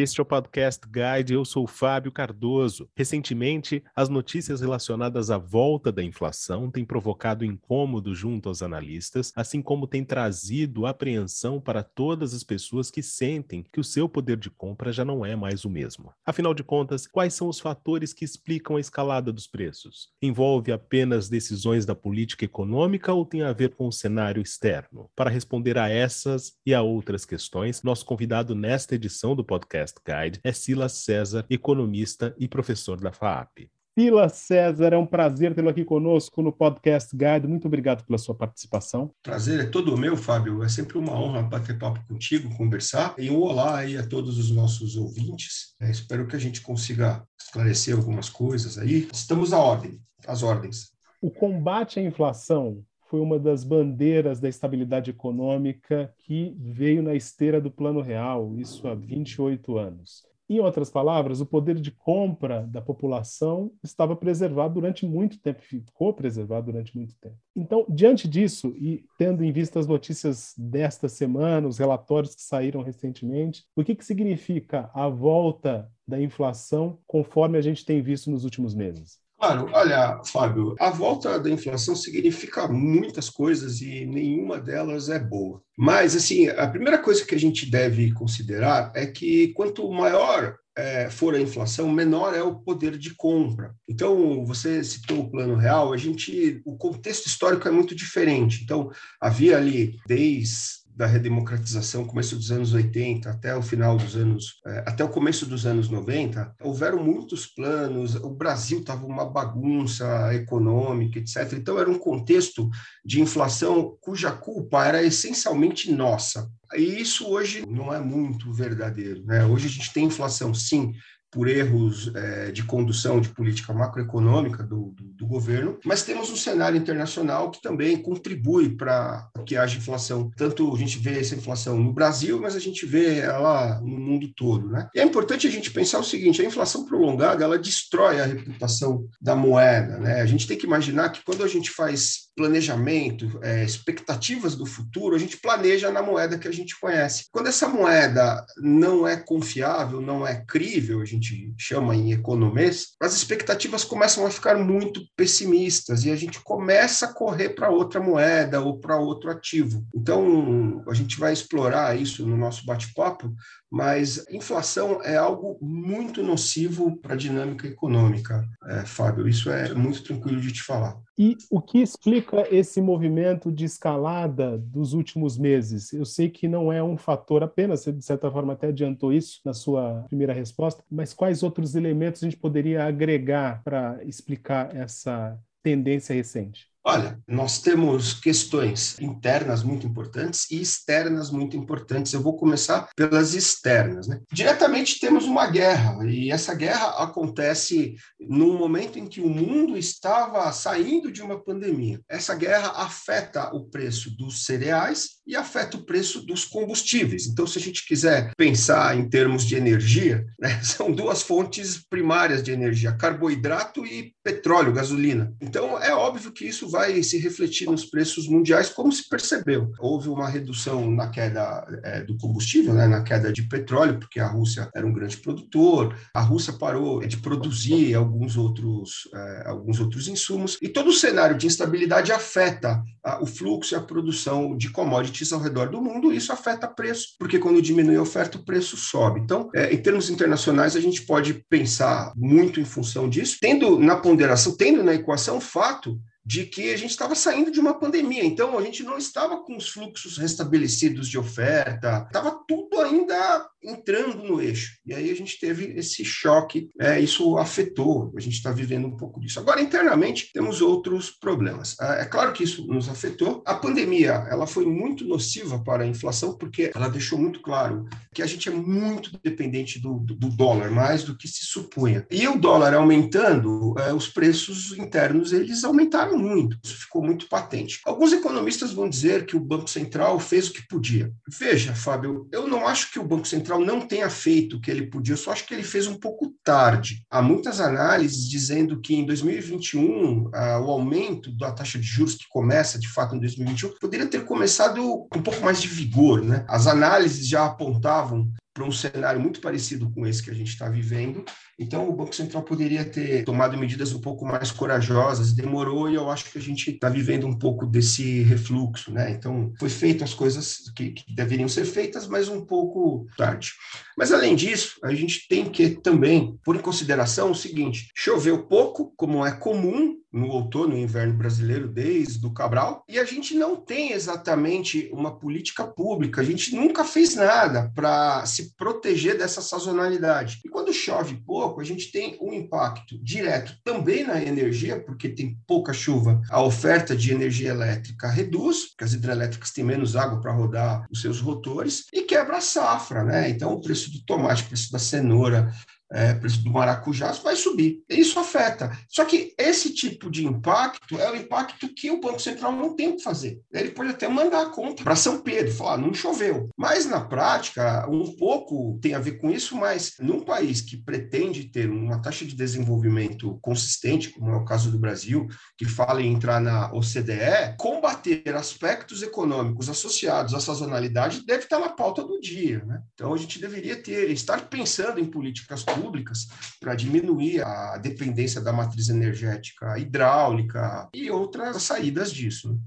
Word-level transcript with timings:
Este 0.00 0.18
é 0.18 0.22
o 0.22 0.24
Podcast 0.24 0.80
Guide, 0.86 1.34
eu 1.34 1.44
sou 1.44 1.66
Fábio 1.66 2.10
Cardoso. 2.10 2.88
Recentemente, 2.96 3.84
as 3.94 4.08
notícias 4.08 4.62
relacionadas 4.62 5.30
à 5.30 5.36
volta 5.36 5.92
da 5.92 6.02
inflação 6.02 6.70
têm 6.70 6.86
provocado 6.86 7.44
incômodo 7.44 8.14
junto 8.14 8.48
aos 8.48 8.62
analistas, 8.62 9.30
assim 9.36 9.60
como 9.60 9.86
tem 9.86 10.02
trazido 10.02 10.86
apreensão 10.86 11.60
para 11.60 11.82
todas 11.82 12.32
as 12.32 12.42
pessoas 12.42 12.90
que 12.90 13.02
sentem 13.02 13.62
que 13.70 13.78
o 13.78 13.84
seu 13.84 14.08
poder 14.08 14.38
de 14.38 14.48
compra 14.48 14.90
já 14.90 15.04
não 15.04 15.22
é 15.22 15.36
mais 15.36 15.66
o 15.66 15.70
mesmo. 15.70 16.14
Afinal 16.24 16.54
de 16.54 16.64
contas, 16.64 17.06
quais 17.06 17.34
são 17.34 17.46
os 17.46 17.60
fatores 17.60 18.14
que 18.14 18.24
explicam 18.24 18.76
a 18.76 18.80
escalada 18.80 19.30
dos 19.30 19.46
preços? 19.46 20.08
Envolve 20.22 20.72
apenas 20.72 21.28
decisões 21.28 21.84
da 21.84 21.94
política 21.94 22.46
econômica 22.46 23.12
ou 23.12 23.26
tem 23.26 23.42
a 23.42 23.52
ver 23.52 23.74
com 23.74 23.86
o 23.86 23.92
cenário 23.92 24.40
externo? 24.40 25.10
Para 25.14 25.28
responder 25.28 25.76
a 25.76 25.90
essas 25.90 26.54
e 26.64 26.72
a 26.72 26.80
outras 26.80 27.26
questões, 27.26 27.82
nosso 27.82 28.06
convidado 28.06 28.54
nesta 28.54 28.94
edição 28.94 29.36
do 29.36 29.44
podcast 29.44 29.89
Podcast 29.90 29.94
Guide 30.06 30.40
é 30.44 30.52
Silas 30.52 30.92
César, 30.92 31.44
economista 31.50 32.34
e 32.38 32.46
professor 32.46 33.00
da 33.00 33.12
FAAP. 33.12 33.70
Silas 33.98 34.32
César, 34.34 34.92
é 34.92 34.96
um 34.96 35.06
prazer 35.06 35.54
tê-lo 35.54 35.68
aqui 35.68 35.84
conosco 35.84 36.42
no 36.42 36.52
Podcast 36.52 37.14
Guide. 37.14 37.48
Muito 37.48 37.66
obrigado 37.66 38.04
pela 38.04 38.18
sua 38.18 38.34
participação. 38.34 39.10
Prazer 39.22 39.60
é 39.60 39.66
todo 39.66 39.96
meu, 39.96 40.16
Fábio. 40.16 40.62
É 40.62 40.68
sempre 40.68 40.96
uma 40.96 41.12
honra 41.12 41.42
bater 41.42 41.78
papo 41.78 42.00
contigo, 42.06 42.56
conversar. 42.56 43.14
E 43.18 43.30
um 43.30 43.40
olá 43.40 43.78
aí 43.78 43.96
a 43.96 44.06
todos 44.06 44.38
os 44.38 44.50
nossos 44.50 44.96
ouvintes. 44.96 45.74
É, 45.80 45.90
espero 45.90 46.26
que 46.26 46.36
a 46.36 46.38
gente 46.38 46.60
consiga 46.60 47.24
esclarecer 47.38 47.96
algumas 47.96 48.28
coisas 48.28 48.78
aí. 48.78 49.08
Estamos 49.12 49.52
à 49.52 49.58
ordem, 49.58 50.00
às 50.26 50.42
ordens. 50.42 50.92
O 51.20 51.30
combate 51.30 51.98
à 51.98 52.02
inflação 52.02 52.82
foi 53.10 53.20
uma 53.20 53.40
das 53.40 53.64
bandeiras 53.64 54.38
da 54.38 54.48
estabilidade 54.48 55.10
econômica 55.10 56.14
que 56.16 56.56
veio 56.56 57.02
na 57.02 57.12
esteira 57.12 57.60
do 57.60 57.68
Plano 57.68 58.00
Real, 58.00 58.56
isso 58.56 58.86
há 58.86 58.94
28 58.94 59.76
anos. 59.76 60.22
Em 60.48 60.60
outras 60.60 60.90
palavras, 60.90 61.40
o 61.40 61.46
poder 61.46 61.80
de 61.80 61.90
compra 61.90 62.66
da 62.66 62.80
população 62.80 63.72
estava 63.82 64.14
preservado 64.16 64.74
durante 64.74 65.04
muito 65.04 65.40
tempo, 65.40 65.60
ficou 65.60 66.14
preservado 66.14 66.66
durante 66.72 66.96
muito 66.96 67.14
tempo. 67.20 67.36
Então, 67.54 67.84
diante 67.88 68.28
disso, 68.28 68.74
e 68.76 69.04
tendo 69.18 69.44
em 69.44 69.52
vista 69.52 69.78
as 69.80 69.86
notícias 69.88 70.54
desta 70.56 71.08
semana, 71.08 71.68
os 71.68 71.78
relatórios 71.78 72.34
que 72.34 72.42
saíram 72.42 72.82
recentemente, 72.82 73.64
o 73.76 73.84
que, 73.84 73.94
que 73.94 74.04
significa 74.04 74.90
a 74.94 75.08
volta 75.08 75.90
da 76.06 76.20
inflação 76.20 76.98
conforme 77.06 77.58
a 77.58 77.60
gente 77.60 77.84
tem 77.84 78.00
visto 78.00 78.30
nos 78.30 78.44
últimos 78.44 78.74
meses? 78.74 79.18
Claro, 79.40 79.70
olha, 79.72 80.20
Fábio, 80.22 80.74
a 80.78 80.90
volta 80.90 81.40
da 81.40 81.48
inflação 81.48 81.96
significa 81.96 82.68
muitas 82.68 83.30
coisas 83.30 83.80
e 83.80 84.04
nenhuma 84.04 84.60
delas 84.60 85.08
é 85.08 85.18
boa. 85.18 85.62
Mas, 85.78 86.14
assim, 86.14 86.48
a 86.48 86.66
primeira 86.66 86.98
coisa 86.98 87.24
que 87.24 87.34
a 87.34 87.38
gente 87.38 87.64
deve 87.70 88.12
considerar 88.12 88.92
é 88.94 89.06
que 89.06 89.54
quanto 89.54 89.90
maior 89.90 90.58
é, 90.76 91.08
for 91.08 91.34
a 91.34 91.40
inflação, 91.40 91.90
menor 91.90 92.34
é 92.34 92.42
o 92.42 92.56
poder 92.56 92.98
de 92.98 93.14
compra. 93.14 93.74
Então, 93.88 94.44
você 94.44 94.84
citou 94.84 95.20
o 95.20 95.30
plano 95.30 95.56
real, 95.56 95.90
a 95.90 95.96
gente, 95.96 96.60
o 96.66 96.76
contexto 96.76 97.26
histórico 97.26 97.66
é 97.66 97.70
muito 97.70 97.94
diferente. 97.94 98.62
Então, 98.62 98.90
havia 99.18 99.56
ali, 99.56 99.96
desde 100.06 100.79
da 101.00 101.06
redemocratização, 101.06 102.04
começo 102.04 102.36
dos 102.36 102.52
anos 102.52 102.74
80 102.74 103.30
até 103.30 103.56
o 103.56 103.62
final 103.62 103.96
dos 103.96 104.16
anos, 104.16 104.60
é, 104.66 104.84
até 104.86 105.02
o 105.02 105.08
começo 105.08 105.46
dos 105.46 105.64
anos 105.64 105.88
90, 105.88 106.56
houveram 106.60 107.02
muitos 107.02 107.46
planos, 107.46 108.16
o 108.16 108.28
Brasil 108.28 108.80
estava 108.80 109.06
uma 109.06 109.24
bagunça 109.24 110.04
econômica, 110.34 111.18
etc. 111.18 111.54
Então 111.54 111.78
era 111.78 111.90
um 111.90 111.98
contexto 111.98 112.68
de 113.02 113.18
inflação 113.18 113.96
cuja 113.98 114.30
culpa 114.30 114.84
era 114.84 115.02
essencialmente 115.02 115.90
nossa. 115.90 116.46
E 116.74 117.00
isso 117.00 117.26
hoje 117.26 117.64
não 117.66 117.94
é 117.94 117.98
muito 117.98 118.52
verdadeiro. 118.52 119.24
Né? 119.24 119.42
Hoje 119.46 119.68
a 119.68 119.70
gente 119.70 119.94
tem 119.94 120.04
inflação, 120.04 120.52
sim, 120.52 120.92
por 121.30 121.48
erros 121.48 122.10
é, 122.14 122.50
de 122.50 122.64
condução 122.64 123.20
de 123.20 123.28
política 123.28 123.72
macroeconômica 123.72 124.62
do, 124.62 124.92
do, 124.96 125.04
do, 125.04 125.26
governo, 125.26 125.78
mas 125.84 126.02
temos 126.02 126.30
um 126.30 126.36
cenário 126.36 126.76
internacional 126.76 127.50
que 127.50 127.62
também 127.62 127.96
contribui 127.96 128.70
para 128.70 129.28
que 129.46 129.56
haja 129.56 129.78
inflação. 129.78 130.30
Tanto 130.36 130.74
a 130.74 130.78
gente 130.78 130.98
vê 130.98 131.20
essa 131.20 131.36
inflação 131.36 131.78
no 131.78 131.92
Brasil, 131.92 132.40
mas 132.40 132.56
a 132.56 132.60
gente 132.60 132.84
vê 132.84 133.18
ela 133.18 133.80
no 133.80 133.98
mundo 133.98 134.28
todo. 134.34 134.68
Né? 134.68 134.88
E 134.94 135.00
é 135.00 135.04
importante 135.04 135.46
a 135.46 135.50
gente 135.50 135.70
pensar 135.70 136.00
o 136.00 136.04
seguinte: 136.04 136.42
a 136.42 136.44
inflação 136.44 136.84
prolongada 136.84 137.44
ela 137.44 137.58
destrói 137.58 138.20
a 138.20 138.26
reputação 138.26 139.06
da 139.20 139.36
moeda. 139.36 139.98
Né? 139.98 140.20
A 140.20 140.26
gente 140.26 140.46
tem 140.46 140.58
que 140.58 140.66
imaginar 140.66 141.10
que 141.10 141.24
quando 141.24 141.44
a 141.44 141.48
gente 141.48 141.70
faz 141.70 142.29
planejamento, 142.40 143.38
é, 143.42 143.62
expectativas 143.62 144.56
do 144.56 144.64
futuro, 144.64 145.14
a 145.14 145.18
gente 145.18 145.36
planeja 145.36 145.90
na 145.90 146.02
moeda 146.02 146.38
que 146.38 146.48
a 146.48 146.50
gente 146.50 146.78
conhece. 146.80 147.26
Quando 147.30 147.48
essa 147.48 147.68
moeda 147.68 148.42
não 148.56 149.06
é 149.06 149.14
confiável, 149.14 150.00
não 150.00 150.26
é 150.26 150.42
crível, 150.48 151.02
a 151.02 151.04
gente 151.04 151.52
chama 151.58 151.94
em 151.94 152.12
economês, 152.12 152.94
as 152.98 153.14
expectativas 153.14 153.84
começam 153.84 154.24
a 154.24 154.30
ficar 154.30 154.56
muito 154.56 155.02
pessimistas 155.14 156.06
e 156.06 156.10
a 156.10 156.16
gente 156.16 156.40
começa 156.42 157.04
a 157.04 157.12
correr 157.12 157.50
para 157.50 157.68
outra 157.68 158.00
moeda 158.00 158.58
ou 158.62 158.80
para 158.80 158.96
outro 158.96 159.30
ativo. 159.30 159.86
Então, 159.94 160.82
a 160.88 160.94
gente 160.94 161.18
vai 161.18 161.34
explorar 161.34 162.00
isso 162.00 162.26
no 162.26 162.38
nosso 162.38 162.64
bate-papo, 162.64 163.34
mas 163.70 164.26
inflação 164.30 165.00
é 165.02 165.16
algo 165.16 165.56
muito 165.60 166.22
nocivo 166.22 166.96
para 166.96 167.14
a 167.14 167.16
dinâmica 167.16 167.68
econômica, 167.68 168.44
é, 168.66 168.84
Fábio. 168.84 169.28
Isso 169.28 169.48
é 169.48 169.72
muito 169.74 170.02
tranquilo 170.02 170.40
de 170.40 170.52
te 170.52 170.62
falar. 170.62 171.00
E 171.16 171.36
o 171.50 171.60
que 171.60 171.78
explica 171.78 172.48
esse 172.50 172.80
movimento 172.80 173.52
de 173.52 173.66
escalada 173.66 174.58
dos 174.58 174.92
últimos 174.92 175.38
meses? 175.38 175.92
Eu 175.92 176.04
sei 176.04 176.28
que 176.30 176.48
não 176.48 176.72
é 176.72 176.82
um 176.82 176.96
fator 176.96 177.42
apenas, 177.42 177.80
você 177.80 177.92
de 177.92 178.04
certa 178.04 178.30
forma 178.30 178.54
até 178.54 178.68
adiantou 178.68 179.12
isso 179.12 179.40
na 179.44 179.52
sua 179.52 180.04
primeira 180.08 180.32
resposta, 180.32 180.82
mas 180.90 181.12
quais 181.12 181.42
outros 181.42 181.74
elementos 181.74 182.22
a 182.22 182.26
gente 182.26 182.38
poderia 182.38 182.84
agregar 182.84 183.62
para 183.62 184.02
explicar 184.04 184.74
essa 184.74 185.38
tendência 185.62 186.14
recente? 186.14 186.69
Olha, 186.82 187.18
nós 187.28 187.60
temos 187.60 188.14
questões 188.14 188.98
internas 188.98 189.62
muito 189.62 189.86
importantes 189.86 190.50
e 190.50 190.60
externas 190.60 191.30
muito 191.30 191.54
importantes. 191.54 192.12
Eu 192.12 192.22
vou 192.22 192.36
começar 192.36 192.88
pelas 192.96 193.34
externas. 193.34 194.08
Né? 194.08 194.20
Diretamente 194.32 194.98
temos 194.98 195.26
uma 195.26 195.46
guerra, 195.46 195.98
e 196.06 196.30
essa 196.30 196.54
guerra 196.54 197.02
acontece 197.02 197.96
no 198.18 198.54
momento 198.54 198.98
em 198.98 199.06
que 199.06 199.20
o 199.20 199.28
mundo 199.28 199.76
estava 199.76 200.50
saindo 200.52 201.12
de 201.12 201.20
uma 201.20 201.38
pandemia. 201.38 202.00
Essa 202.08 202.34
guerra 202.34 202.72
afeta 202.76 203.54
o 203.54 203.66
preço 203.66 204.16
dos 204.16 204.46
cereais 204.46 205.20
e 205.26 205.36
afeta 205.36 205.76
o 205.76 205.84
preço 205.84 206.24
dos 206.24 206.44
combustíveis. 206.46 207.26
Então, 207.26 207.46
se 207.46 207.58
a 207.58 207.62
gente 207.62 207.86
quiser 207.86 208.32
pensar 208.36 208.96
em 208.96 209.08
termos 209.08 209.44
de 209.44 209.54
energia, 209.54 210.24
né, 210.40 210.60
são 210.64 210.90
duas 210.90 211.22
fontes 211.22 211.78
primárias 211.88 212.42
de 212.42 212.52
energia: 212.52 212.96
carboidrato 212.96 213.84
e 213.84 214.14
petróleo, 214.24 214.72
gasolina. 214.72 215.34
Então, 215.40 215.78
é 215.78 215.94
óbvio 215.94 216.32
que 216.32 216.46
isso 216.46 216.69
vai 216.70 217.02
se 217.02 217.18
refletir 217.18 217.68
nos 217.68 217.84
preços 217.84 218.28
mundiais, 218.28 218.70
como 218.70 218.92
se 218.92 219.08
percebeu. 219.08 219.70
Houve 219.78 220.08
uma 220.08 220.28
redução 220.28 220.90
na 220.90 221.08
queda 221.08 221.66
é, 221.84 222.02
do 222.02 222.16
combustível, 222.16 222.74
né, 222.74 222.86
na 222.86 223.02
queda 223.02 223.32
de 223.32 223.42
petróleo, 223.42 223.98
porque 223.98 224.20
a 224.20 224.26
Rússia 224.26 224.70
era 224.74 224.86
um 224.86 224.92
grande 224.92 225.16
produtor, 225.16 225.96
a 226.14 226.20
Rússia 226.20 226.52
parou 226.52 227.00
de 227.06 227.16
produzir 227.16 227.94
alguns 227.94 228.36
outros, 228.36 229.08
é, 229.14 229.48
alguns 229.48 229.80
outros 229.80 230.08
insumos, 230.08 230.58
e 230.62 230.68
todo 230.68 230.88
o 230.88 230.92
cenário 230.92 231.36
de 231.36 231.46
instabilidade 231.46 232.12
afeta 232.12 232.82
a, 233.04 233.22
o 233.22 233.26
fluxo 233.26 233.74
e 233.74 233.76
a 233.76 233.80
produção 233.80 234.56
de 234.56 234.70
commodities 234.70 235.32
ao 235.32 235.40
redor 235.40 235.70
do 235.70 235.80
mundo, 235.80 236.12
e 236.12 236.16
isso 236.16 236.32
afeta 236.32 236.68
preço, 236.68 237.08
porque 237.18 237.38
quando 237.38 237.62
diminui 237.62 237.96
a 237.96 238.02
oferta, 238.02 238.38
o 238.38 238.44
preço 238.44 238.76
sobe. 238.76 239.20
Então, 239.20 239.50
é, 239.54 239.72
em 239.72 239.78
termos 239.78 240.10
internacionais, 240.10 240.76
a 240.76 240.80
gente 240.80 241.02
pode 241.02 241.44
pensar 241.48 242.12
muito 242.16 242.60
em 242.60 242.64
função 242.64 243.08
disso, 243.08 243.38
tendo 243.40 243.78
na 243.78 243.96
ponderação, 243.96 244.56
tendo 244.56 244.82
na 244.82 244.94
equação 244.94 245.38
o 245.38 245.40
fato 245.40 245.98
de 246.24 246.44
que 246.44 246.72
a 246.72 246.76
gente 246.76 246.90
estava 246.90 247.14
saindo 247.14 247.50
de 247.50 247.58
uma 247.58 247.78
pandemia, 247.78 248.24
então 248.24 248.58
a 248.58 248.62
gente 248.62 248.82
não 248.82 248.98
estava 248.98 249.38
com 249.42 249.56
os 249.56 249.68
fluxos 249.68 250.18
restabelecidos 250.18 251.08
de 251.08 251.18
oferta, 251.18 252.04
estava 252.06 252.30
tudo 252.46 252.80
ainda 252.80 253.48
entrando 253.62 254.22
no 254.22 254.40
eixo. 254.40 254.78
E 254.84 254.94
aí 254.94 255.10
a 255.10 255.14
gente 255.14 255.38
teve 255.38 255.66
esse 255.78 256.04
choque, 256.04 256.70
é, 256.80 257.00
isso 257.00 257.36
afetou, 257.38 258.12
a 258.16 258.20
gente 258.20 258.34
está 258.34 258.50
vivendo 258.50 258.86
um 258.86 258.96
pouco 258.96 259.20
disso. 259.20 259.38
Agora, 259.38 259.60
internamente, 259.60 260.30
temos 260.32 260.60
outros 260.60 261.10
problemas. 261.10 261.76
É, 261.80 262.02
é 262.02 262.04
claro 262.04 262.32
que 262.32 262.44
isso 262.44 262.66
nos 262.66 262.88
afetou. 262.88 263.42
A 263.46 263.54
pandemia, 263.54 264.26
ela 264.30 264.46
foi 264.46 264.64
muito 264.64 265.04
nociva 265.04 265.62
para 265.62 265.84
a 265.84 265.86
inflação, 265.86 266.36
porque 266.36 266.70
ela 266.74 266.88
deixou 266.88 267.18
muito 267.18 267.40
claro 267.40 267.86
que 268.14 268.22
a 268.22 268.26
gente 268.26 268.48
é 268.48 268.52
muito 268.52 269.18
dependente 269.22 269.78
do, 269.78 269.98
do, 269.98 270.14
do 270.14 270.28
dólar, 270.28 270.70
mais 270.70 271.04
do 271.04 271.16
que 271.16 271.28
se 271.28 271.44
supunha. 271.44 272.06
E 272.10 272.26
o 272.26 272.38
dólar 272.38 272.74
aumentando, 272.74 273.74
é, 273.78 273.92
os 273.92 274.08
preços 274.08 274.76
internos, 274.78 275.32
eles 275.32 275.64
aumentaram 275.64 276.18
muito. 276.18 276.58
Isso 276.64 276.76
ficou 276.76 277.02
muito 277.02 277.28
patente. 277.28 277.80
Alguns 277.84 278.12
economistas 278.12 278.72
vão 278.72 278.88
dizer 278.88 279.26
que 279.26 279.36
o 279.36 279.40
Banco 279.40 279.68
Central 279.68 280.18
fez 280.18 280.48
o 280.48 280.52
que 280.52 280.66
podia. 280.66 281.12
Veja, 281.28 281.74
Fábio, 281.74 282.28
eu 282.32 282.46
não 282.46 282.66
acho 282.66 282.90
que 282.90 282.98
o 282.98 283.04
Banco 283.04 283.26
Central 283.26 283.49
Central 283.50 283.60
não 283.60 283.80
tenha 283.80 284.08
feito 284.08 284.56
o 284.56 284.60
que 284.60 284.70
ele 284.70 284.86
podia, 284.86 285.14
eu 285.14 285.18
só 285.18 285.32
acho 285.32 285.46
que 285.46 285.52
ele 285.52 285.62
fez 285.62 285.86
um 285.86 285.98
pouco 285.98 286.32
tarde. 286.44 287.04
Há 287.10 287.20
muitas 287.20 287.60
análises 287.60 288.28
dizendo 288.28 288.80
que 288.80 288.94
em 288.94 289.04
2021 289.04 290.30
ah, 290.32 290.60
o 290.60 290.70
aumento 290.70 291.36
da 291.36 291.50
taxa 291.50 291.78
de 291.78 291.84
juros 291.84 292.14
que 292.14 292.28
começa 292.28 292.78
de 292.78 292.88
fato 292.88 293.16
em 293.16 293.20
2021 293.20 293.74
poderia 293.80 294.06
ter 294.06 294.24
começado 294.24 294.80
com 295.10 295.18
um 295.18 295.22
pouco 295.22 295.42
mais 295.42 295.60
de 295.60 295.66
vigor, 295.66 296.22
né? 296.22 296.44
As 296.48 296.66
análises 296.66 297.26
já 297.26 297.44
apontavam 297.44 298.30
para 298.60 298.68
um 298.68 298.72
cenário 298.72 299.18
muito 299.18 299.40
parecido 299.40 299.90
com 299.90 300.06
esse 300.06 300.22
que 300.22 300.30
a 300.30 300.34
gente 300.34 300.50
está 300.50 300.68
vivendo. 300.68 301.24
Então, 301.58 301.88
o 301.88 301.96
Banco 301.96 302.14
Central 302.14 302.42
poderia 302.42 302.84
ter 302.84 303.24
tomado 303.24 303.56
medidas 303.56 303.94
um 303.94 304.00
pouco 304.00 304.26
mais 304.26 304.50
corajosas, 304.50 305.32
demorou 305.32 305.88
e 305.88 305.94
eu 305.94 306.10
acho 306.10 306.30
que 306.30 306.36
a 306.36 306.40
gente 306.40 306.70
está 306.70 306.90
vivendo 306.90 307.26
um 307.26 307.38
pouco 307.38 307.64
desse 307.64 308.22
refluxo, 308.22 308.92
né? 308.92 309.12
Então, 309.12 309.50
foi 309.58 309.70
feito 309.70 310.04
as 310.04 310.12
coisas 310.12 310.70
que, 310.76 310.90
que 310.90 311.14
deveriam 311.14 311.48
ser 311.48 311.64
feitas, 311.64 312.06
mas 312.06 312.28
um 312.28 312.44
pouco 312.44 313.06
tarde. 313.16 313.52
Mas, 313.96 314.12
além 314.12 314.36
disso, 314.36 314.78
a 314.84 314.92
gente 314.94 315.26
tem 315.26 315.46
que 315.46 315.70
também 315.70 316.38
pôr 316.44 316.56
em 316.56 316.60
consideração 316.60 317.30
o 317.30 317.34
seguinte: 317.34 317.90
choveu 317.94 318.42
pouco, 318.46 318.92
como 318.94 319.24
é 319.24 319.32
comum 319.32 319.96
no 320.12 320.28
outono 320.28 320.76
e 320.76 320.82
inverno 320.82 321.14
brasileiro 321.14 321.68
desde 321.68 322.24
o 322.26 322.32
Cabral, 322.32 322.84
e 322.88 322.98
a 322.98 323.04
gente 323.04 323.34
não 323.34 323.56
tem 323.56 323.92
exatamente 323.92 324.90
uma 324.92 325.18
política 325.18 325.64
pública, 325.64 326.20
a 326.20 326.24
gente 326.24 326.54
nunca 326.54 326.84
fez 326.84 327.14
nada 327.14 327.70
para 327.74 328.24
se 328.26 328.54
proteger 328.56 329.16
dessa 329.16 329.40
sazonalidade. 329.40 330.40
E 330.44 330.48
quando 330.48 330.72
chove 330.72 331.22
pouco, 331.24 331.60
a 331.60 331.64
gente 331.64 331.92
tem 331.92 332.18
um 332.20 332.32
impacto 332.32 332.98
direto 333.02 333.54
também 333.64 334.04
na 334.04 334.22
energia, 334.22 334.82
porque 334.82 335.08
tem 335.08 335.38
pouca 335.46 335.72
chuva, 335.72 336.20
a 336.30 336.42
oferta 336.42 336.96
de 336.96 337.12
energia 337.12 337.50
elétrica 337.50 338.08
reduz, 338.08 338.70
porque 338.70 338.84
as 338.84 338.92
hidrelétricas 338.92 339.50
têm 339.50 339.64
menos 339.64 339.96
água 339.96 340.20
para 340.20 340.32
rodar 340.32 340.86
os 340.90 341.00
seus 341.00 341.20
rotores, 341.20 341.86
e 341.92 342.02
quebra 342.02 342.38
a 342.38 342.40
safra, 342.40 343.04
né? 343.04 343.30
Então 343.30 343.52
o 343.52 343.60
preço 343.60 343.90
do 343.92 344.04
tomate, 344.04 344.42
o 344.42 344.46
preço 344.46 344.72
da 344.72 344.78
cenoura, 344.78 345.52
é, 345.92 346.14
preço 346.14 346.42
do 346.44 346.50
maracujá 346.50 347.10
vai 347.12 347.34
subir. 347.34 347.82
Isso 347.88 348.18
afeta. 348.18 348.70
Só 348.88 349.04
que 349.04 349.34
esse 349.36 349.74
tipo 349.74 350.10
de 350.10 350.24
impacto 350.24 350.98
é 350.98 351.10
o 351.10 351.16
impacto 351.16 351.68
que 351.74 351.90
o 351.90 352.00
Banco 352.00 352.20
Central 352.20 352.52
não 352.52 352.76
tem 352.76 352.88
o 352.88 352.96
que 352.96 353.02
fazer. 353.02 353.40
Ele 353.52 353.70
pode 353.70 353.90
até 353.90 354.06
mandar 354.08 354.42
a 354.42 354.50
conta 354.50 354.84
para 354.84 354.94
São 354.94 355.20
Pedro, 355.20 355.52
falar, 355.52 355.78
não 355.78 355.92
choveu. 355.92 356.48
Mas, 356.56 356.86
na 356.86 357.00
prática, 357.00 357.88
um 357.90 358.14
pouco 358.16 358.78
tem 358.80 358.94
a 358.94 359.00
ver 359.00 359.18
com 359.18 359.30
isso, 359.30 359.56
mas 359.56 359.94
num 359.98 360.20
país 360.20 360.60
que 360.60 360.76
pretende 360.76 361.44
ter 361.44 361.68
uma 361.68 362.00
taxa 362.00 362.24
de 362.24 362.34
desenvolvimento 362.34 363.38
consistente, 363.42 364.10
como 364.10 364.30
é 364.30 364.36
o 364.36 364.44
caso 364.44 364.70
do 364.70 364.78
Brasil, 364.78 365.26
que 365.58 365.64
fala 365.64 366.00
em 366.02 366.12
entrar 366.12 366.40
na 366.40 366.72
OCDE, 366.72 367.56
combater 367.58 368.34
aspectos 368.34 369.02
econômicos 369.02 369.68
associados 369.68 370.34
à 370.34 370.40
sazonalidade 370.40 371.24
deve 371.26 371.44
estar 371.44 371.58
na 371.58 371.68
pauta 371.68 372.02
do 372.04 372.20
dia. 372.20 372.64
Né? 372.64 372.80
Então, 372.94 373.12
a 373.12 373.16
gente 373.16 373.40
deveria 373.40 373.76
ter, 373.76 374.10
estar 374.10 374.48
pensando 374.48 375.00
em 375.00 375.04
políticas 375.04 375.64
públicas 375.64 375.79
públicas 375.80 376.28
para 376.60 376.74
diminuir 376.74 377.42
a 377.42 377.78
dependência 377.78 378.40
da 378.40 378.52
matriz 378.52 378.88
energética 378.88 379.78
hidráulica 379.78 380.88
e 380.94 381.10
outras 381.10 381.62
saídas 381.62 382.12
disso. 382.12 382.58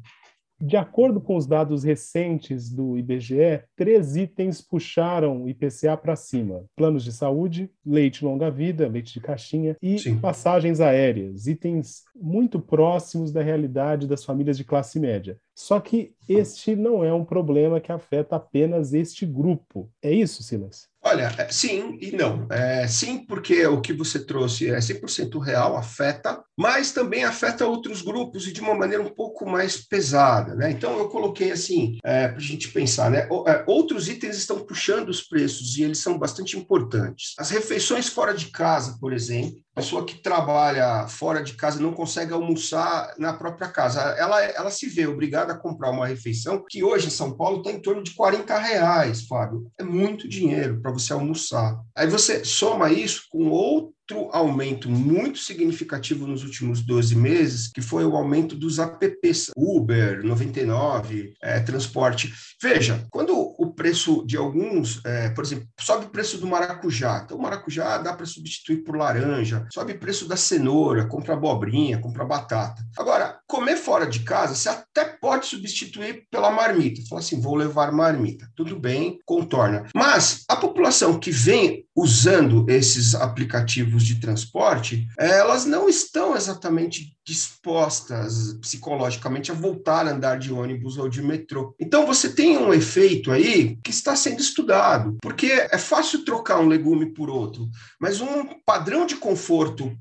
De 0.66 0.78
acordo 0.78 1.20
com 1.20 1.36
os 1.36 1.46
dados 1.46 1.84
recentes 1.84 2.70
do 2.70 2.98
IBGE, 2.98 3.64
três 3.76 4.16
itens 4.16 4.62
puxaram 4.62 5.44
o 5.44 5.50
IPCA 5.50 5.98
para 5.98 6.16
cima: 6.16 6.64
planos 6.74 7.04
de 7.04 7.12
saúde, 7.12 7.70
leite 7.86 8.24
longa-vida, 8.24 8.88
leite 8.88 9.14
de 9.14 9.20
caixinha 9.20 9.76
e 9.82 10.00
Sim. 10.00 10.20
passagens 10.20 10.80
aéreas, 10.80 11.48
itens 11.48 12.04
muito 12.16 12.62
próximos 12.62 13.30
da 13.30 13.42
realidade 13.42 14.08
das 14.08 14.24
famílias 14.24 14.56
de 14.56 14.64
classe 14.64 15.02
média. 15.02 15.38
Só 15.54 15.82
que 15.82 16.14
este 16.30 16.78
não 16.78 17.04
é 17.04 17.14
um 17.14 17.26
problema 17.26 17.82
que 17.82 17.92
afeta 17.92 18.38
apenas 18.38 18.94
este 18.94 19.26
grupo. 19.26 19.92
É 20.02 20.14
isso, 20.14 20.42
Silas? 20.44 20.88
Olha, 21.14 21.32
é, 21.38 21.48
sim 21.50 21.98
e 22.02 22.12
não. 22.12 22.48
É, 22.50 22.88
sim, 22.88 23.26
porque 23.26 23.66
o 23.68 23.80
que 23.80 23.94
você 23.94 24.24
trouxe 24.26 24.70
é 24.70 24.80
100% 24.80 25.38
real, 25.40 25.78
afeta, 25.78 26.44
mas 26.58 26.92
também 26.92 27.24
afeta 27.24 27.66
outros 27.66 28.02
grupos 28.02 28.48
e 28.48 28.54
de 28.54 28.62
uma 28.62 28.76
maneira 28.76 29.04
um 29.04 29.10
pouco 29.10 29.50
mais 29.50 29.78
pesada. 29.78 30.56
Né? 30.56 30.72
Então, 30.72 30.98
eu 30.98 31.10
coloquei 31.10 31.52
assim, 31.52 31.98
é, 32.04 32.28
para 32.28 32.38
a 32.38 32.42
gente 32.42 32.70
pensar, 32.70 33.10
né? 33.10 33.28
É, 33.48 33.64
outros 33.68 34.08
itens 34.08 34.38
estão 34.38 34.60
puxando 34.60 35.10
os 35.10 35.22
preços 35.22 35.78
e 35.78 35.84
eles 35.84 36.00
são 36.00 36.18
bastante 36.18 36.58
importantes. 36.58 37.34
As 37.38 37.50
refeições 37.50 38.08
fora 38.08 38.34
de 38.34 38.48
casa, 38.48 38.98
por 39.00 39.14
exemplo, 39.14 39.64
pessoa 39.76 40.06
que 40.06 40.22
trabalha 40.22 41.08
fora 41.08 41.42
de 41.42 41.54
casa 41.54 41.82
não 41.82 41.94
consegue 41.94 42.34
almoçar 42.34 43.14
na 43.18 43.34
própria 43.34 43.68
casa. 43.68 44.02
Ela, 44.18 44.42
ela 44.44 44.70
se 44.70 44.88
vê 44.88 45.08
obrigada 45.08 45.54
a 45.54 45.58
comprar 45.58 45.92
uma 45.92 46.06
refeição 46.06 46.64
que 46.68 46.84
hoje 46.84 47.08
em 47.08 47.12
São 47.12 47.36
Paulo 47.36 47.58
está 47.58 47.72
em 47.72 47.82
torno 47.82 48.04
de 48.04 48.12
40 48.12 48.58
reais, 48.58 49.26
Fábio. 49.26 49.72
É 49.80 49.84
muito 49.84 50.28
dinheiro 50.28 50.80
para 50.82 50.92
você 50.92 51.14
almoçar. 51.14 51.78
Aí 51.96 52.08
você 52.08 52.46
soma 52.46 52.92
isso 52.92 53.24
com 53.30 53.50
outro 53.50 53.93
aumento 54.32 54.90
muito 54.90 55.40
significativo 55.40 56.28
nos 56.28 56.44
últimos 56.44 56.82
12 56.82 57.16
meses, 57.16 57.68
que 57.68 57.82
foi 57.82 58.06
o 58.06 58.16
aumento 58.16 58.56
dos 58.56 58.80
apps, 58.80 59.52
Uber, 59.56 60.24
99, 60.24 61.34
é, 61.42 61.60
transporte. 61.60 62.34
Veja, 62.62 63.06
quando 63.10 63.34
o 63.34 63.74
preço 63.74 64.26
de 64.26 64.38
alguns, 64.38 65.04
é, 65.06 65.30
por 65.30 65.44
exemplo, 65.44 65.68
sobe 65.80 66.06
o 66.06 66.10
preço 66.10 66.38
do 66.38 66.48
maracujá, 66.48 67.22
então 67.24 67.38
o 67.38 67.42
maracujá 67.42 67.98
dá 67.98 68.14
para 68.14 68.26
substituir 68.26 68.84
por 68.84 68.96
laranja, 68.96 69.66
sobe 69.72 69.94
o 69.94 70.00
preço 70.00 70.28
da 70.28 70.36
cenoura, 70.36 71.06
compra 71.06 71.34
abobrinha, 71.34 72.00
compra 72.00 72.26
batata. 72.26 72.84
Agora, 72.98 73.40
comer 73.54 73.78
fora 73.78 74.08
de 74.08 74.22
casa, 74.22 74.56
você 74.56 74.68
até 74.68 75.06
pode 75.06 75.46
substituir 75.46 76.26
pela 76.32 76.50
marmita. 76.50 77.04
Fala 77.08 77.22
assim, 77.22 77.40
vou 77.40 77.54
levar 77.54 77.92
marmita. 77.92 78.50
Tudo 78.56 78.80
bem, 78.80 79.20
contorna. 79.28 79.86
Mas 79.94 80.44
a 80.50 80.56
população 80.56 81.20
que 81.20 81.30
vem 81.30 81.86
usando 81.96 82.66
esses 82.68 83.14
aplicativos 83.14 84.04
de 84.04 84.20
transporte, 84.20 85.08
elas 85.20 85.66
não 85.66 85.88
estão 85.88 86.36
exatamente 86.36 87.16
dispostas 87.26 88.54
psicologicamente 88.60 89.52
a 89.52 89.56
voltar 89.56 90.08
a 90.08 90.12
andar 90.12 90.38
de 90.38 90.52
ônibus 90.52 90.98
ou 90.98 91.08
de 91.08 91.22
metrô. 91.22 91.74
Então 91.80 92.06
você 92.06 92.30
tem 92.30 92.58
um 92.58 92.74
efeito 92.74 93.32
aí 93.32 93.78
que 93.84 93.92
está 93.92 94.16
sendo 94.16 94.42
estudado, 94.42 95.18
porque 95.22 95.46
é 95.48 95.78
fácil 95.78 96.26
trocar 96.26 96.60
um 96.60 96.68
legume 96.68 97.14
por 97.14 97.30
outro, 97.30 97.70
mas 98.00 98.20
um 98.20 98.46
padrão 98.66 99.06
de 99.06 99.16
conforto 99.16 99.96